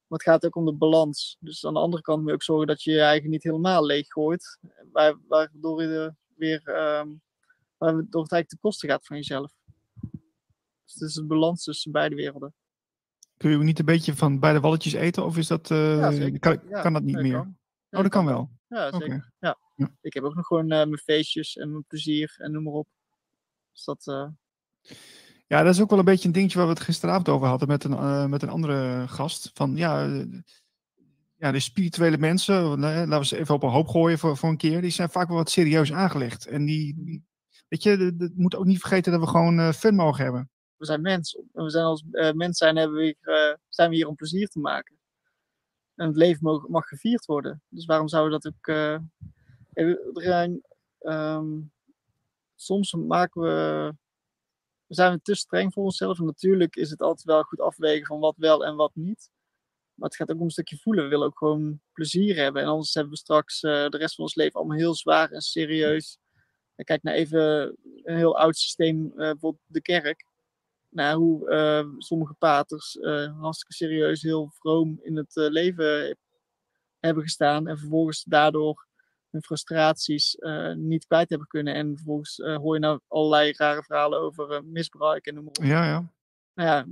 Maar 0.08 0.20
het 0.20 0.28
gaat 0.28 0.46
ook 0.46 0.56
om 0.56 0.66
de 0.66 0.74
balans. 0.74 1.38
Dus 1.40 1.66
aan 1.66 1.74
de 1.74 1.80
andere 1.80 2.04
kant 2.04 2.20
moet 2.20 2.28
je 2.28 2.34
ook 2.34 2.44
zorgen 2.44 2.68
dat 2.68 2.84
je 2.84 2.92
je 2.92 3.02
eigen 3.02 3.30
niet 3.30 3.44
helemaal 3.44 3.86
leeg 3.86 4.08
gooit. 4.08 4.60
Waar- 4.92 5.20
Waardoor 5.28 5.82
je 5.84 6.14
weer 6.36 6.62
ehm 6.64 7.10
waardoor 7.78 8.02
het 8.22 8.32
eigenlijk 8.32 8.50
de 8.50 8.58
kosten 8.60 8.90
gaat 8.90 9.06
van 9.06 9.16
jezelf. 9.18 9.52
Dus 10.84 10.94
het 10.94 11.10
is 11.10 11.16
een 11.16 11.28
balans 11.28 11.64
tussen 11.64 11.92
beide 11.92 12.16
werelden. 12.16 12.54
Kun 13.38 13.50
je 13.50 13.56
ook 13.58 13.64
niet 13.64 13.80
een 13.80 13.86
beetje 13.86 14.16
van 14.16 14.40
beide 14.40 14.60
walletjes 14.60 14.94
eten? 14.94 15.26
Of 15.26 15.38
is 15.38 15.48
dat, 15.48 15.72
eh, 15.72 15.98
Ja, 16.20 16.38
kan, 16.40 16.58
Ja, 16.70 16.82
kan 16.82 16.94
dat 16.94 17.04
niet 17.04 17.22
meer? 17.22 17.34
kan. 17.34 17.58
Oh, 17.90 18.02
dat 18.02 18.12
kan 18.12 18.26
wel. 18.26 18.50
Ja, 18.68 18.92
zeker. 18.92 19.32
Ja. 19.40 19.58
Ja. 19.76 19.92
Ik 20.02 20.14
heb 20.14 20.24
ook 20.24 20.36
nog 20.36 20.46
gewoon 20.46 20.64
eh, 20.72 20.78
mijn 20.78 20.98
feestjes 20.98 21.58
en 21.58 21.72
mijn 21.72 21.86
plezier 21.88 22.36
en 22.38 22.52
noem 22.52 22.64
maar 22.64 22.74
op. 22.74 22.88
Dus 23.72 23.84
dat, 23.84 24.08
eh, 24.08 24.28
Ja, 25.48 25.64
dat 25.64 25.74
is 25.74 25.82
ook 25.82 25.90
wel 25.90 26.00
een 26.00 26.06
beetje 26.06 26.28
een 26.28 26.34
dingetje 26.34 26.58
waar 26.58 26.68
we 26.68 26.74
het 26.74 26.84
gisteravond 26.84 27.30
over 27.30 27.48
hadden 27.48 27.68
met 27.68 27.84
een, 27.84 28.30
met 28.30 28.42
een 28.42 28.50
andere 28.50 29.08
gast. 29.08 29.52
Van 29.54 29.76
ja, 29.76 30.24
ja, 31.36 31.52
de 31.52 31.60
spirituele 31.60 32.18
mensen, 32.18 32.80
laten 32.80 33.20
we 33.20 33.26
ze 33.26 33.38
even 33.38 33.56
op 33.56 33.64
een 33.64 33.70
hoop 33.70 33.88
gooien 33.88 34.20
voor, 34.20 34.38
voor 34.38 34.50
een 34.50 34.58
keer. 34.58 34.82
Die 34.82 34.90
zijn 34.92 35.10
vaak 35.10 35.28
wel 35.28 35.38
wat 35.38 35.50
serieus 35.50 35.94
aangelegd. 35.94 36.46
En 36.48 36.66
die, 36.66 36.94
die- 36.98 37.24
weet 37.68 37.84
je, 37.84 37.98
we 37.98 38.32
moeten 38.36 38.60
ook 38.60 38.66
niet 38.66 38.80
vergeten 38.80 39.12
dat 39.12 39.22
we 39.22 39.28
gewoon 39.28 39.74
fun 39.74 39.96
mogen 39.96 40.24
hebben. 40.24 40.50
We 40.78 40.86
zijn 40.86 41.02
mens. 41.02 41.36
En 41.36 41.64
we 41.64 41.70
zijn 41.70 41.86
als 41.86 42.04
eh, 42.12 42.32
mens 42.32 42.58
zijn, 42.58 42.76
hebben 42.76 42.98
we 42.98 43.04
hier, 43.04 43.18
eh, 43.22 43.56
zijn 43.70 43.90
we 43.90 43.96
hier 43.96 44.08
om 44.08 44.16
plezier 44.16 44.48
te 44.48 44.60
maken. 44.60 44.96
En 45.96 46.08
het 46.08 46.16
leven 46.16 46.44
mag, 46.44 46.68
mag 46.68 46.88
gevierd 46.88 47.26
worden. 47.26 47.62
Dus 47.70 47.86
waarom 47.86 48.08
zouden 48.08 48.40
we 48.40 48.44
dat 48.44 48.54
ook. 48.54 48.68
eh, 48.68 50.44
ehm, 51.00 51.60
soms 52.56 52.94
maken 52.94 53.42
we. 53.42 53.96
Zijn 54.88 55.14
we 55.14 55.22
te 55.22 55.36
streng 55.36 55.74
voor 55.74 55.84
onszelf? 55.84 56.20
En 56.20 56.26
natuurlijk 56.26 56.76
is 56.76 56.90
het 56.90 57.02
altijd 57.02 57.26
wel 57.26 57.44
goed 57.44 57.62
afwegen 57.62 58.06
van 58.06 58.20
wat 58.20 58.36
wel 58.38 58.66
en 58.66 58.76
wat 58.76 58.92
niet. 58.94 59.30
Maar 59.94 60.10
het 60.10 60.18
gaat 60.18 60.32
ook 60.32 60.38
om 60.38 60.44
een 60.44 60.50
stukje 60.50 60.78
voelen. 60.78 61.04
We 61.04 61.10
willen 61.10 61.26
ook 61.26 61.38
gewoon 61.38 61.82
plezier 61.94 62.36
hebben. 62.36 62.62
En 62.62 62.68
anders 62.68 62.94
hebben 62.94 63.14
we 63.14 63.20
straks 63.20 63.60
de 63.60 63.98
rest 63.98 64.16
van 64.16 64.24
ons 64.24 64.36
leven 64.36 64.60
allemaal 64.60 64.78
heel 64.78 64.96
zwaar 64.96 65.32
en 65.32 65.42
serieus. 65.42 66.20
Kijk 66.84 67.04
naar 67.04 67.14
even 67.14 67.76
een 68.04 68.18
heel 68.18 68.38
oud 68.38 68.58
systeem, 68.58 69.06
eh, 69.12 69.16
bijvoorbeeld 69.18 69.64
de 69.66 69.82
kerk 69.82 70.26
naar 70.98 71.16
hoe 71.16 71.50
eh, 71.50 71.86
sommige 71.98 72.34
paters 72.34 72.98
eh, 73.00 73.40
hartstikke 73.40 73.74
serieus, 73.74 74.22
heel 74.22 74.52
vroom 74.54 75.00
in 75.02 75.18
het 75.18 75.36
eh, 75.38 75.50
leven 75.50 76.18
hebben 77.00 77.24
gestaan. 77.24 77.68
En 77.68 77.78
vervolgens 77.78 78.24
daardoor 78.24 78.88
hun 79.30 79.44
frustraties 79.44 80.38
niet 80.76 81.06
kwijt 81.06 81.30
hebben 81.30 81.48
kunnen. 81.48 81.74
En 81.74 81.96
vervolgens 81.96 82.38
hoor 82.38 82.74
je 82.74 82.80
nou 82.80 83.00
allerlei 83.08 83.54
rare 83.58 83.84
verhalen 83.84 84.20
over 84.20 84.66
misbruik 84.66 85.26
en 85.26 85.34
noem 85.34 85.44
maar 85.44 85.54
op. 85.54 85.64
Ja, 85.64 85.86
ja. 85.86 86.12
Nou 86.54 86.70
ja, 86.70 86.86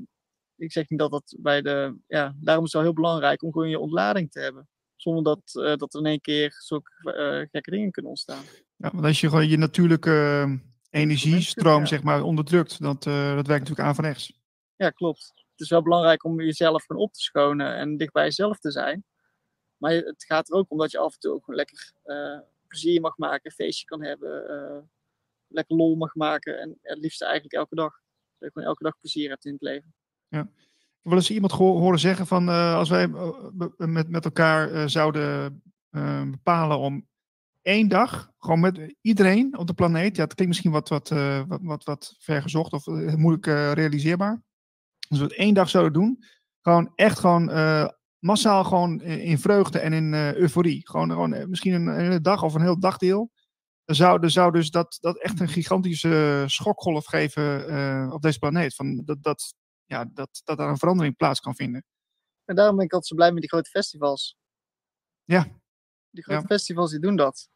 ik 0.56 0.72
zeg 0.72 0.90
niet 0.90 1.00
dat 1.00 1.12
dat 1.12 1.36
bij 1.40 1.62
de. 1.62 1.98
Ja, 2.08 2.36
daarom 2.40 2.66
is 2.66 2.72
het 2.72 2.82
wel 2.82 2.92
heel 2.92 3.02
belangrijk 3.02 3.44
om 3.44 3.52
gewoon 3.52 3.70
je 3.70 3.80
ontlading 3.80 4.32
te 4.32 4.40
hebben. 4.40 4.68
Zonder 4.96 5.24
dat, 5.24 5.78
dat 5.80 5.94
er 5.94 6.00
in 6.00 6.06
één 6.06 6.22
keer 6.22 6.56
zulke 6.58 7.48
gekke 7.52 7.72
dingen 7.72 7.92
kunnen 7.92 8.12
ontstaan. 8.12 8.44
ja 8.76 8.92
want 8.92 9.06
als 9.06 9.22
je 9.22 9.30
gewoon 9.30 9.48
je 9.48 9.58
natuurlijke 9.58 10.60
energiestroom 10.96 11.80
ja. 11.80 11.86
zeg 11.86 12.04
maar, 12.04 12.22
onderdrukt, 12.22 12.82
dat, 12.82 13.06
eh, 13.06 13.36
dat 13.36 13.48
werkt 13.48 13.62
natuurlijk 13.62 13.88
aan 13.88 13.96
van 13.96 14.06
rechts. 14.06 14.34
Ja, 14.76 14.90
klopt. 14.90 15.32
Het 15.36 15.60
is 15.60 15.70
wel 15.70 15.82
belangrijk 15.82 16.24
om 16.24 16.42
jezelf 16.42 16.84
gewoon 16.86 17.02
op 17.02 17.14
te 17.14 17.22
schonen 17.22 17.76
en 17.76 17.98
dicht 17.98 18.14
bij 18.14 18.24
jezelf 18.24 18.58
te 18.58 18.72
zijn. 18.72 19.04
Maar 19.78 19.92
het 19.92 20.24
gaat 20.24 20.50
er 20.50 20.56
ook 20.56 20.72
om 20.72 20.78
dat 20.78 20.92
je 20.92 20.98
af 20.98 21.14
en 21.14 21.20
toe 21.20 21.34
ook 21.34 21.44
gewoon 21.44 21.56
lekker 21.56 21.92
eh, 22.04 22.40
plezier 22.68 23.02
mag 23.02 23.18
maken, 23.18 23.42
een 23.44 23.52
feestje 23.52 23.86
kan 23.86 24.04
hebben, 24.04 24.50
eh, 24.50 24.82
lekker 25.48 25.76
lol 25.76 25.96
mag 25.96 26.16
maken. 26.16 26.60
En 26.60 26.78
het 26.82 27.00
liefst 27.00 27.22
eigenlijk 27.22 27.54
elke 27.54 27.76
dag. 27.76 27.92
Dat 27.92 28.48
je 28.48 28.52
gewoon 28.52 28.68
elke 28.68 28.84
dag 28.84 29.00
plezier 29.00 29.30
hebt 29.30 29.46
in 29.46 29.54
het 29.54 29.62
leven. 29.62 29.94
Ik 30.30 30.38
heb 30.38 30.48
wel 31.02 31.16
eens 31.16 31.32
iemand 31.32 31.52
horen 31.52 32.00
zeggen 32.00 32.28
van 32.28 32.50
als 32.50 32.90
wij 32.90 33.08
met, 33.78 34.10
met 34.10 34.26
elkaar 34.26 34.90
zouden 34.90 35.62
bepalen 36.32 36.78
om 36.78 37.08
één 37.66 37.88
dag, 37.88 38.32
gewoon 38.40 38.60
met 38.60 38.96
iedereen 39.02 39.58
op 39.58 39.68
de 39.68 39.74
planeet. 39.74 40.16
Ja, 40.16 40.24
het 40.24 40.34
klinkt 40.34 40.54
misschien 40.54 40.72
wat, 40.72 40.90
wat, 40.90 41.12
eh, 41.12 41.44
wat, 41.48 41.60
wat, 41.62 41.84
wat 41.84 42.16
vergezocht 42.20 42.74
of 42.74 42.88
eh, 42.88 43.14
moeilijk 43.14 43.48
eh, 43.48 43.72
realiseerbaar. 43.72 44.44
Als 45.10 45.20
we 45.20 45.26
het 45.26 45.36
één 45.36 45.54
dag 45.54 45.70
zouden 45.70 45.94
doen, 45.94 46.24
gewoon 46.62 46.92
echt 46.96 47.20
gewoon 47.20 47.46
massaal 48.20 48.64
gewoon 48.64 49.02
in 49.02 49.40
vreugde 49.40 49.80
en 49.80 49.94
in 49.94 50.14
euforie. 50.14 50.88
Gewoon, 50.90 51.10
gewoon 51.10 51.50
misschien 51.50 51.88
een, 51.88 52.22
dag 52.22 52.44
of 52.44 52.54
een 52.54 52.62
heel 52.62 52.80
dagdeel. 52.80 53.32
Dan 53.86 53.96
zou, 53.96 54.20
dan 54.20 54.30
zou 54.30 54.52
dus 54.52 54.70
dat, 54.70 54.98
dat 55.02 55.22
echt 55.22 55.40
een 55.40 55.48
gigantische 55.48 56.44
schokgolf 56.48 57.06
geven 57.06 58.12
op 58.12 58.22
deze 58.22 58.40
planeet. 58.40 58.76
Van 58.76 59.02
dat, 59.06 59.24
dat, 59.24 59.54
ja, 59.86 60.06
dat, 60.14 60.42
dat 60.44 60.58
daar 60.58 60.70
een 60.70 60.78
verandering 60.78 61.16
plaats 61.16 61.40
kan 61.40 61.56
vinden. 61.56 61.86
En 62.46 62.56
daarom 62.56 62.76
ben 62.76 62.86
ik 62.86 62.92
altijd 62.92 63.10
zo 63.10 63.16
blij 63.16 63.32
met 63.32 63.42
die 63.42 63.50
grote 63.50 63.70
festivals. 63.70 64.38
Ja. 65.24 65.48
Die 66.10 66.24
grote 66.24 66.42
Ja. 66.42 66.48
festivals 66.48 66.92
die 66.92 67.00
doen 67.00 67.16
dat. 67.16 67.50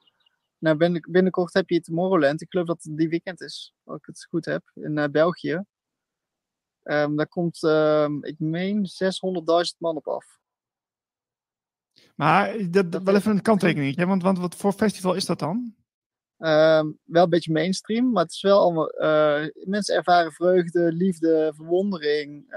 Nou, 0.59 0.77
binnen, 0.77 1.01
binnenkort 1.11 1.53
heb 1.53 1.69
je 1.69 1.81
Tomorrowland. 1.81 2.41
Ik 2.41 2.49
geloof 2.49 2.67
dat 2.67 2.83
het 2.83 2.97
die 2.97 3.09
weekend 3.09 3.41
is, 3.41 3.73
als 3.83 3.97
ik 3.97 4.05
het 4.05 4.25
goed 4.29 4.45
heb, 4.45 4.71
in 4.73 4.97
eh, 4.97 5.09
België. 5.09 5.63
Ehm, 6.83 7.15
daar 7.15 7.27
komt, 7.27 7.63
ehm, 7.63 8.23
ik 8.23 8.39
meen, 8.39 8.85
600.000 8.85 9.79
man 9.79 9.95
op 9.95 10.07
af. 10.07 10.37
Maar 12.15 12.71
dat, 12.71 12.91
dat- 12.91 13.03
wel 13.03 13.15
even 13.15 13.31
een 13.31 13.41
kanttekening. 13.41 14.05
Want, 14.05 14.23
want 14.23 14.39
wat 14.39 14.55
voor 14.55 14.73
festival 14.73 15.13
is 15.13 15.25
dat 15.25 15.39
dan? 15.39 15.75
Ehm, 16.37 16.91
wel 17.03 17.23
een 17.23 17.29
beetje 17.29 17.51
mainstream, 17.53 18.11
maar 18.11 18.23
het 18.23 18.31
is 18.31 18.41
wel 18.41 18.59
allemaal. 18.59 18.89
eh, 18.89 19.49
mensen 19.65 19.95
ervaren 19.95 20.31
vreugde, 20.31 20.91
liefde, 20.91 21.51
verwondering. 21.55 22.49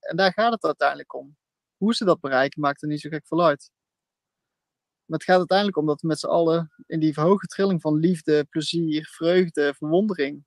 en 0.00 0.16
daar 0.16 0.32
gaat 0.32 0.52
het 0.52 0.64
uiteindelijk 0.64 1.14
om. 1.14 1.36
Hoe 1.76 1.94
ze 1.94 2.04
dat 2.04 2.20
bereiken, 2.20 2.60
maakt 2.60 2.82
er 2.82 2.88
niet 2.88 3.00
zo 3.00 3.08
gek 3.08 3.26
veel 3.26 3.44
uit. 3.44 3.70
Maar 5.08 5.18
het 5.18 5.28
gaat 5.28 5.38
uiteindelijk 5.38 5.78
om 5.78 5.86
dat 5.86 6.00
we 6.00 6.06
met 6.06 6.18
z'n 6.18 6.26
allen 6.26 6.70
in 6.86 7.00
die 7.00 7.12
verhoogde 7.12 7.46
trilling 7.46 7.80
van 7.80 7.98
liefde, 7.98 8.44
plezier, 8.44 9.06
vreugde, 9.06 9.74
verwondering 9.74 10.44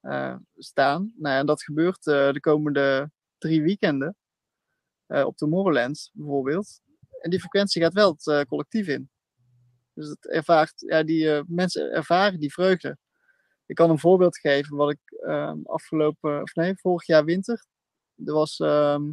eh, 0.00 0.36
staan. 0.56 1.12
Nou 1.16 1.38
en 1.38 1.46
dat 1.46 1.62
gebeurt 1.62 2.06
eh, 2.06 2.32
de 2.32 2.40
komende 2.40 3.10
drie 3.38 3.62
weekenden. 3.62 4.16
eh, 5.06 5.26
op 5.26 5.36
Tomorrowland 5.36 6.10
bijvoorbeeld. 6.12 6.80
En 7.20 7.30
die 7.30 7.40
frequentie 7.40 7.82
gaat 7.82 7.92
wel 7.92 8.16
het 8.18 8.46
collectief 8.48 8.88
in. 8.88 9.10
Dus 9.94 10.08
het 10.08 10.28
ervaart, 10.28 10.72
ja, 10.76 11.02
die 11.02 11.42
mensen 11.46 11.92
ervaren 11.92 12.40
die 12.40 12.52
vreugde. 12.52 12.98
Ik 13.66 13.74
kan 13.74 13.90
een 13.90 13.98
voorbeeld 13.98 14.38
geven 14.38 14.76
wat 14.76 14.90
ik 14.90 15.00
ehm, 15.26 15.58
afgelopen, 15.64 16.42
of 16.42 16.54
nee, 16.54 16.78
vorig 16.78 17.06
jaar 17.06 17.24
winter. 17.24 17.66
Er 18.24 18.32
was, 18.32 18.58
ehm, 18.58 19.12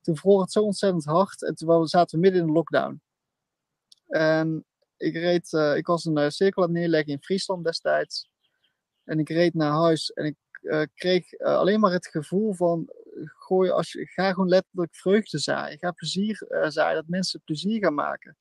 toen 0.00 0.16
vroor 0.16 0.40
het 0.40 0.52
zo 0.52 0.62
ontzettend 0.62 1.04
hard 1.04 1.42
en 1.42 1.54
toen 1.54 1.86
zaten 1.86 2.16
we 2.16 2.22
midden 2.24 2.40
in 2.40 2.46
de 2.46 2.52
lockdown. 2.52 3.00
En 4.14 4.64
ik 4.96 5.14
reed, 5.14 5.52
eh, 5.52 5.76
ik 5.76 5.86
was 5.86 6.04
een 6.04 6.18
eh, 6.18 6.28
cirkel 6.28 6.62
aan 6.62 6.68
het 6.68 6.78
neerleggen 6.78 7.12
in 7.12 7.22
Friesland 7.22 7.64
destijds. 7.64 8.28
En 9.04 9.18
ik 9.18 9.28
reed 9.28 9.54
naar 9.54 9.72
huis 9.72 10.12
en 10.12 10.24
ik 10.24 10.36
eh, 10.62 10.82
kreeg 10.94 11.38
alleen 11.38 11.80
maar 11.80 11.92
het 11.92 12.06
gevoel 12.06 12.54
van, 12.54 12.88
gooi 13.24 13.70
als 13.70 13.92
je, 13.92 14.06
ga 14.06 14.32
gewoon 14.32 14.48
letterlijk 14.48 14.94
vreugde 14.94 15.38
zaaien. 15.38 15.78
Ga 15.78 15.92
plezier 15.92 16.42
eh, 16.42 16.70
zaaien, 16.70 16.94
dat 16.96 17.08
mensen 17.08 17.42
plezier 17.44 17.80
gaan 17.80 17.94
maken. 17.94 18.36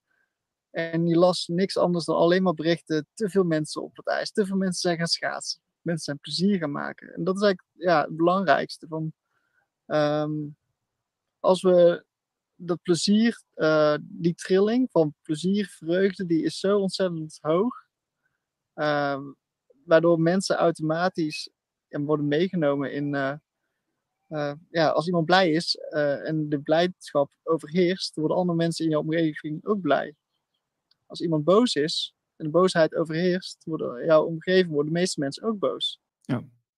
En 0.71 1.07
je 1.07 1.17
las 1.17 1.47
niks 1.47 1.77
anders 1.77 2.05
dan 2.05 2.15
alleen 2.15 2.43
maar 2.43 2.53
berichten. 2.53 3.07
Te 3.13 3.29
veel 3.29 3.43
mensen 3.43 3.81
op 3.81 3.95
het 3.95 4.07
ijs. 4.07 4.31
Te 4.31 4.45
veel 4.45 4.57
mensen 4.57 4.81
zijn 4.81 4.97
gaan 4.97 5.07
schaatsen. 5.07 5.61
Mensen 5.81 6.03
zijn 6.03 6.19
plezier 6.19 6.57
gaan 6.57 6.71
maken. 6.71 7.13
En 7.13 7.23
dat 7.23 7.35
is 7.35 7.41
eigenlijk 7.41 7.75
ja, 7.77 8.01
het 8.01 8.15
belangrijkste. 8.15 8.87
Van, 8.87 9.13
ehm, 9.85 10.31
als 11.39 11.61
we 11.61 12.05
dat 12.65 12.81
plezier, 12.81 13.43
eh, 13.53 13.95
die 14.01 14.33
trilling 14.33 14.91
van 14.91 15.13
plezier, 15.21 15.67
vreugde, 15.67 16.25
die 16.25 16.43
is 16.43 16.59
zo 16.59 16.79
ontzettend 16.79 17.37
hoog. 17.41 17.81
ehm, 18.73 19.21
waardoor 19.85 20.19
mensen 20.19 20.55
automatisch 20.55 21.49
ja, 21.87 21.99
worden 21.99 22.27
meegenomen 22.27 22.93
in. 22.93 23.15
eh, 23.15 23.33
eh, 24.27 24.53
ja, 24.69 24.89
als 24.89 25.05
iemand 25.05 25.25
blij 25.25 25.51
is 25.51 25.75
en 25.75 26.49
de 26.49 26.61
blijdschap 26.61 27.31
overheerst, 27.43 28.15
worden 28.15 28.37
andere 28.37 28.57
mensen 28.57 28.85
in 28.85 28.91
je 28.91 28.99
omgeving 28.99 29.65
ook 29.65 29.81
blij 29.81 30.15
als 31.13 31.21
iemand 31.21 31.43
boos 31.43 31.75
is 31.75 32.15
en 32.35 32.45
de 32.45 32.51
boosheid 32.51 32.95
overheerst, 32.95 33.63
worden 33.63 34.05
jouw 34.05 34.25
omgeving 34.25 34.71
worden 34.71 34.93
de 34.93 34.99
meeste 34.99 35.19
mensen 35.19 35.43
ook 35.43 35.59
boos. 35.59 36.01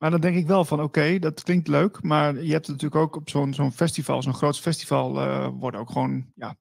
Maar 0.05 0.13
dan 0.13 0.23
denk 0.23 0.37
ik 0.37 0.47
wel 0.47 0.65
van, 0.65 0.81
oké, 0.81 1.19
dat 1.19 1.43
klinkt 1.43 1.67
leuk. 1.67 2.03
Maar 2.03 2.43
je 2.43 2.51
hebt 2.51 2.67
natuurlijk 2.67 2.95
ook 2.95 3.15
op 3.15 3.29
zo'n 3.29 3.71
festival, 3.71 4.21
zo'n 4.21 4.33
groot 4.33 4.59
festival, 4.59 5.19
eh 5.19 5.49
wordt 5.53 5.77
ook 5.77 5.89
gewoon, 5.89 6.31
ja, 6.35 6.55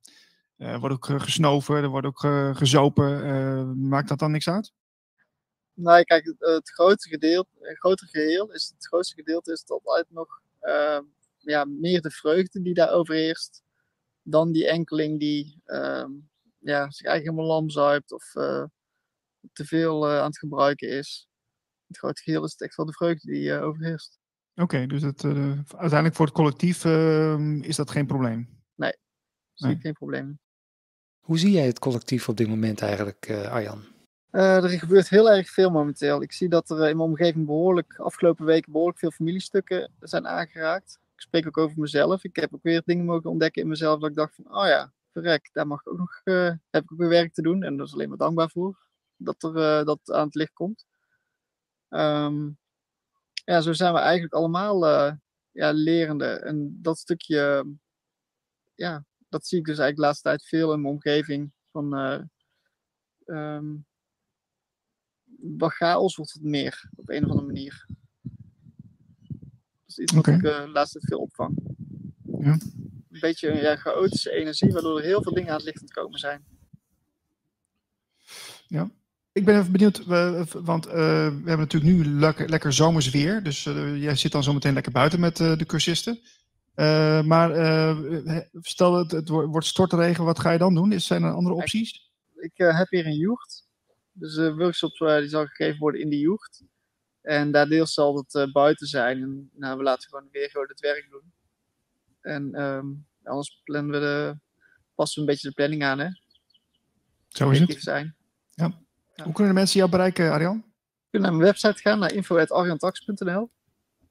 eh 0.56 0.78
wordt 0.78 0.94
ook 0.94 1.08
eh, 1.08 1.20
gesnoven, 1.20 1.76
er 1.76 1.88
wordt 1.88 2.06
ook 2.06 2.18
gezopen. 2.56 3.88
Maakt 3.88 4.08
dat 4.08 4.18
dan 4.18 4.30
niks 4.30 4.48
uit? 4.48 4.72
Nou, 5.74 6.02
kijk, 6.02 6.34
het, 6.38 6.70
grote 6.70 7.08
gedeelte, 7.08 7.48
het 7.60 7.78
grote 7.78 8.06
geheel 8.06 8.52
is 8.52 8.72
het 8.76 8.86
grootste 8.86 9.14
gedeelte 9.14 9.52
is 9.52 9.64
altijd 9.66 10.06
nog 10.08 10.40
eh, 10.60 11.00
ja, 11.38 11.64
meer 11.64 12.00
de 12.00 12.10
vreugde 12.10 12.62
die 12.62 12.74
daar 12.74 12.92
overheerst 12.92 13.62
dan 14.22 14.52
die 14.52 14.68
enkeling 14.68 15.20
die 15.20 15.60
ehm, 15.64 16.10
ja, 16.58 16.90
zich 16.90 17.06
eigenlijk 17.06 17.24
helemaal 17.24 17.46
lam 17.46 17.70
zuipt 17.70 18.12
of 18.12 18.30
te 19.52 19.64
veel 19.64 20.08
aan 20.08 20.26
het 20.26 20.38
gebruiken 20.38 20.88
is. 20.88 21.28
Het 21.86 21.98
grote 21.98 22.22
geheel 22.22 22.44
is 22.44 22.52
het 22.52 22.60
echt 22.60 22.76
wel 22.76 22.86
de 22.86 22.92
vreugde 22.92 23.32
die 23.32 23.52
eh, 23.54 23.62
overheerst. 23.62 24.18
Oké, 24.54 24.86
dus 24.86 25.02
het, 25.02 25.24
eh, 25.24 25.58
uiteindelijk 25.76 26.14
voor 26.14 26.26
het 26.26 26.34
collectief 26.34 26.84
eh, 26.84 27.60
is 27.60 27.76
dat 27.76 27.90
geen 27.90 28.06
probleem. 28.06 28.62
zie 29.54 29.66
Nee. 29.66 29.76
ik 29.76 29.80
geen 29.82 29.92
probleem. 29.92 30.38
Hoe 31.20 31.38
zie 31.38 31.50
jij 31.50 31.66
het 31.66 31.78
collectief 31.78 32.28
op 32.28 32.36
dit 32.36 32.48
moment 32.48 32.80
eigenlijk, 32.82 33.26
eh, 33.26 33.52
Arjan? 33.52 33.84
Eh, 34.30 34.62
er 34.64 34.68
gebeurt 34.68 35.08
heel 35.08 35.30
erg 35.30 35.50
veel 35.50 35.70
momenteel. 35.70 36.22
Ik 36.22 36.32
zie 36.32 36.48
dat 36.48 36.70
er 36.70 36.76
in 36.76 36.96
mijn 36.96 37.08
omgeving 37.08 37.46
behoorlijk, 37.46 37.96
afgelopen 37.96 38.44
weken 38.44 38.72
behoorlijk 38.72 38.98
veel 38.98 39.10
familiestukken 39.10 39.92
zijn 40.00 40.26
aangeraakt. 40.26 40.98
Ik 41.14 41.20
spreek 41.20 41.46
ook 41.46 41.58
over 41.58 41.78
mezelf. 41.78 42.24
Ik 42.24 42.36
heb 42.36 42.54
ook 42.54 42.62
weer 42.62 42.82
dingen 42.84 43.04
mogen 43.04 43.30
ontdekken 43.30 43.62
in 43.62 43.68
mezelf 43.68 44.00
dat 44.00 44.10
ik 44.10 44.16
dacht 44.16 44.34
van, 44.34 44.56
oh 44.56 44.66
ja, 44.66 44.92
verrek, 45.12 45.50
daar 45.52 45.66
mag 45.66 45.80
ik 45.80 45.88
ook 45.88 45.98
nog, 45.98 46.20
eh, 46.24 46.50
heb 46.70 46.82
ik 46.82 46.92
ook 46.92 46.98
weer 46.98 47.08
werk 47.08 47.32
te 47.34 47.42
doen. 47.42 47.62
En 47.62 47.76
daar 47.76 47.86
is 47.86 47.92
alleen 47.92 48.08
maar 48.08 48.18
dankbaar 48.18 48.50
voor 48.50 48.88
dat 49.16 49.42
er 49.42 49.56
eh, 49.56 49.86
dat 49.86 50.12
aan 50.12 50.26
het 50.26 50.34
licht 50.34 50.52
komt. 50.52 50.86
Ehm, 51.94 52.50
ja, 53.44 53.60
zo 53.60 53.72
zijn 53.72 53.92
we 53.92 53.98
eigenlijk 53.98 54.34
allemaal 54.34 54.86
eh, 54.86 55.12
ja, 55.50 55.72
lerende. 55.72 56.26
En 56.26 56.78
dat 56.82 56.98
stukje, 56.98 57.74
ja, 58.74 59.04
dat 59.28 59.46
zie 59.46 59.58
ik 59.58 59.64
dus 59.64 59.78
eigenlijk 59.78 59.96
de 59.96 60.02
laatste 60.02 60.28
tijd 60.28 60.46
veel 60.46 60.72
in 60.72 60.80
mijn 60.80 60.94
omgeving. 60.94 61.52
Van, 61.70 61.92
wat 65.36 65.72
chaos 65.72 66.16
wordt 66.16 66.32
het 66.32 66.42
meer, 66.42 66.90
op 66.96 67.08
een 67.08 67.24
of 67.24 67.30
andere 67.30 67.46
manier. 67.46 67.86
Dat 69.80 69.86
is 69.86 69.98
iets 69.98 70.12
wat 70.12 70.26
ik 70.26 70.42
eh, 70.42 70.64
de 70.64 70.68
laatste 70.68 70.98
tijd 70.98 71.10
veel 71.10 71.20
opvang. 71.20 71.58
Ja. 72.38 72.52
Een 73.10 73.20
beetje 73.20 73.48
een 73.48 73.60
ja, 73.60 73.76
chaotische 73.76 74.30
energie, 74.30 74.72
waardoor 74.72 74.98
er 74.98 75.04
heel 75.04 75.22
veel 75.22 75.34
dingen 75.34 75.50
aan 75.50 75.56
het 75.56 75.64
licht 75.64 75.78
aan 75.78 75.84
het 75.84 75.94
komen 75.94 76.18
zijn. 76.18 76.44
Ik 79.34 79.44
ben 79.44 79.58
even 79.58 79.72
benieuwd, 79.72 80.04
want 80.52 80.86
eh, 80.86 80.94
we 80.94 81.42
hebben 81.44 81.58
natuurlijk 81.58 81.92
nu 81.92 82.04
lekker, 82.04 82.48
lekker 82.48 82.72
zomers 82.72 83.10
weer. 83.10 83.42
Dus 83.42 83.66
eh, 83.66 84.02
jij 84.02 84.16
zit 84.16 84.32
dan 84.32 84.42
zometeen 84.42 84.74
lekker 84.74 84.92
buiten 84.92 85.20
met 85.20 85.40
eh, 85.40 85.56
de 85.58 85.66
cursisten. 85.66 86.20
Maar 87.24 87.50
stel 88.52 88.94
het, 88.98 89.10
het 89.10 89.28
wo- 89.28 89.46
wordt 89.46 89.66
stortregen, 89.66 90.24
wat 90.24 90.38
ga 90.38 90.50
je 90.50 90.58
dan 90.58 90.74
doen? 90.74 90.92
Is, 90.92 91.06
zijn 91.06 91.22
er 91.22 91.32
andere 91.32 91.54
opties? 91.54 92.10
Ik 92.34 92.52
heb 92.56 92.90
hier 92.90 93.06
een 93.06 93.16
joegt. 93.16 93.66
Dus 94.12 94.34
de 94.34 94.54
workshop 94.54 94.96
die 94.98 95.28
zal 95.28 95.46
gegeven 95.46 95.78
worden 95.78 96.00
in 96.00 96.08
die 96.08 96.20
joegt. 96.20 96.62
En 97.20 97.52
daar 97.52 97.68
deels 97.68 97.92
zal 97.92 98.16
het 98.26 98.52
buiten 98.52 98.86
zijn. 98.86 99.22
En 99.22 99.50
nou, 99.52 99.76
we 99.76 99.82
laten 99.82 100.08
gewoon 100.08 100.28
weer 100.30 100.50
gewoon 100.50 100.68
het 100.68 100.80
werk 100.80 101.06
doen. 101.10 101.32
En 102.20 102.54
ehm, 102.54 102.86
anders 103.22 103.60
plannen 103.64 103.92
we 103.92 103.98
de, 103.98 104.38
passen 104.94 105.22
we 105.22 105.28
een 105.28 105.34
beetje 105.34 105.48
de 105.48 105.54
planning 105.54 105.84
aan, 105.84 105.98
hè? 105.98 106.08
Zo 107.28 107.50
is 107.50 107.58
het. 107.58 107.82
zijn. 107.82 108.16
Hoe 109.22 109.32
kunnen 109.32 109.52
de 109.54 109.58
mensen 109.58 109.78
jou 109.78 109.90
bereiken, 109.90 110.30
Arjan? 110.32 110.56
Je 110.56 111.10
kunt 111.10 111.22
naar 111.22 111.32
mijn 111.32 111.44
website 111.44 111.80
gaan, 111.80 111.98
naar 111.98 112.12
info.arjantax.nl. 112.12 113.50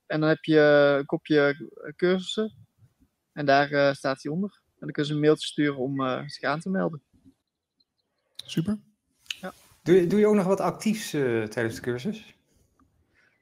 En 0.06 0.20
dan 0.20 0.30
heb 0.30 0.44
je 0.44 0.60
een 1.00 1.06
kopje 1.06 1.70
cursussen. 1.96 2.54
En 3.34 3.46
daar 3.46 3.72
eh, 3.72 3.94
staat 3.94 4.24
hij 4.24 4.32
onder. 4.32 4.62
En 4.66 4.80
dan 4.80 4.90
kunnen 4.92 5.06
ze 5.06 5.14
een 5.14 5.20
mailtje 5.20 5.48
sturen 5.48 5.78
om 5.78 6.02
eh, 6.06 6.22
zich 6.28 6.44
aan 6.50 6.60
te 6.60 6.70
melden. 6.70 7.02
Super. 8.46 8.78
Doe, 9.84 9.96
je- 9.96 10.08
doe 10.08 10.20
je 10.20 10.28
ook 10.28 10.36
nog 10.36 10.46
wat 10.46 10.60
actiefs 10.60 11.14
eh, 11.14 11.44
tijdens 11.44 11.76
de 11.76 11.82
cursus? 11.82 12.36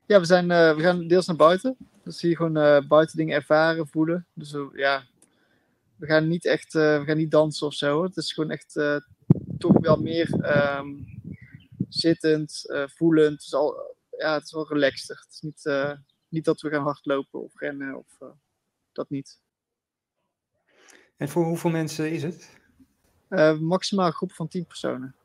Ja, 0.05 0.19
we, 0.19 0.25
zijn, 0.25 0.51
eh, 0.51 0.75
we 0.75 0.81
gaan 0.81 1.07
deels 1.07 1.25
naar 1.27 1.35
buiten. 1.35 1.77
Dus 2.03 2.21
hier 2.21 2.35
gewoon 2.35 2.57
eh, 2.57 2.87
buiten 2.87 3.17
dingen 3.17 3.35
ervaren, 3.35 3.87
voelen. 3.87 4.27
Dus 4.33 4.55
ja, 4.75 5.03
we 5.95 6.05
gaan 6.05 6.27
niet 6.27 6.45
echt 6.45 6.75
eh, 6.75 6.99
we 6.99 7.05
gaan 7.05 7.17
niet 7.17 7.31
dansen 7.31 7.67
of 7.67 7.73
zo. 7.73 7.93
hoor. 7.93 8.03
Het 8.05 8.17
is 8.17 8.33
gewoon 8.33 8.51
echt 8.51 8.75
eh, 8.75 8.95
toch 9.57 9.79
wel 9.79 9.97
meer 9.97 10.33
ehm, 10.41 10.87
zittend, 11.93 12.69
eh, 12.69 12.87
voelend. 12.87 13.31
Het 13.31 13.41
is, 13.41 13.53
al, 13.53 13.95
ja, 14.17 14.33
het 14.33 14.43
is 14.43 14.51
wel 14.51 14.67
relaxter. 14.67 15.15
Het 15.15 15.33
is 15.33 15.41
niet, 15.41 15.65
eh, 15.65 15.93
niet 16.27 16.45
dat 16.45 16.61
we 16.61 16.69
gaan 16.69 16.83
hardlopen 16.83 17.43
of 17.43 17.59
rennen 17.59 17.97
of 17.97 18.15
eh, 18.19 18.27
dat 18.91 19.09
niet. 19.09 19.39
En 21.17 21.29
voor 21.29 21.45
hoeveel 21.45 21.69
mensen 21.69 22.11
is 22.11 22.23
het? 22.23 22.59
Eh, 23.27 23.57
maximaal 23.57 24.05
een 24.05 24.13
groep 24.13 24.31
van 24.31 24.47
10 24.47 24.65
personen. 24.65 25.15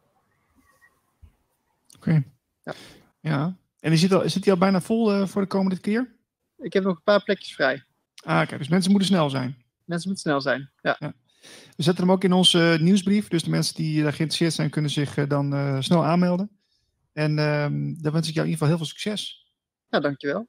Oké. 1.96 2.24
Ja. 2.62 2.74
Ja. 3.20 3.56
En 3.80 3.92
is 3.92 4.02
het 4.02 4.12
al, 4.12 4.28
zit 4.28 4.44
hij 4.44 4.52
al 4.52 4.58
bijna 4.58 4.80
vol 4.80 5.12
eh, 5.12 5.26
voor 5.26 5.42
de 5.42 5.48
komende 5.48 5.80
keer? 5.80 6.14
Ik 6.58 6.72
heb 6.72 6.84
nog 6.84 6.96
een 6.96 7.02
paar 7.02 7.22
plekjes 7.22 7.54
vrij. 7.54 7.84
Ah, 8.24 8.42
oké. 8.42 8.58
Dus 8.58 8.68
mensen 8.68 8.90
moeten 8.90 9.08
snel 9.08 9.30
zijn. 9.30 9.64
Mensen 9.84 10.08
moeten 10.08 10.30
snel 10.30 10.40
zijn. 10.40 10.70
Ja, 10.80 11.12
We 11.76 11.82
zetten 11.82 12.04
hem 12.04 12.12
ook 12.12 12.24
in 12.24 12.32
onze 12.32 12.72
eh, 12.72 12.80
nieuwsbrief. 12.80 13.28
Dus 13.28 13.42
de 13.42 13.50
mensen 13.50 13.74
die 13.74 14.02
daar 14.02 14.12
geïnteresseerd 14.12 14.52
zijn, 14.52 14.70
kunnen 14.70 14.90
zich 14.90 15.16
eh, 15.16 15.28
dan 15.28 15.54
eh, 15.54 15.76
snel 15.80 16.04
aanmelden. 16.04 16.50
En 17.12 17.38
ehm 17.38 17.94
daar 18.02 18.12
wens 18.12 18.28
ik 18.28 18.34
jou 18.34 18.46
in 18.46 18.52
ieder 18.52 18.66
geval 18.66 18.68
heel 18.68 18.76
veel 18.76 18.86
succes. 18.86 19.50
ja 19.88 20.00
dankjewel. 20.00 20.48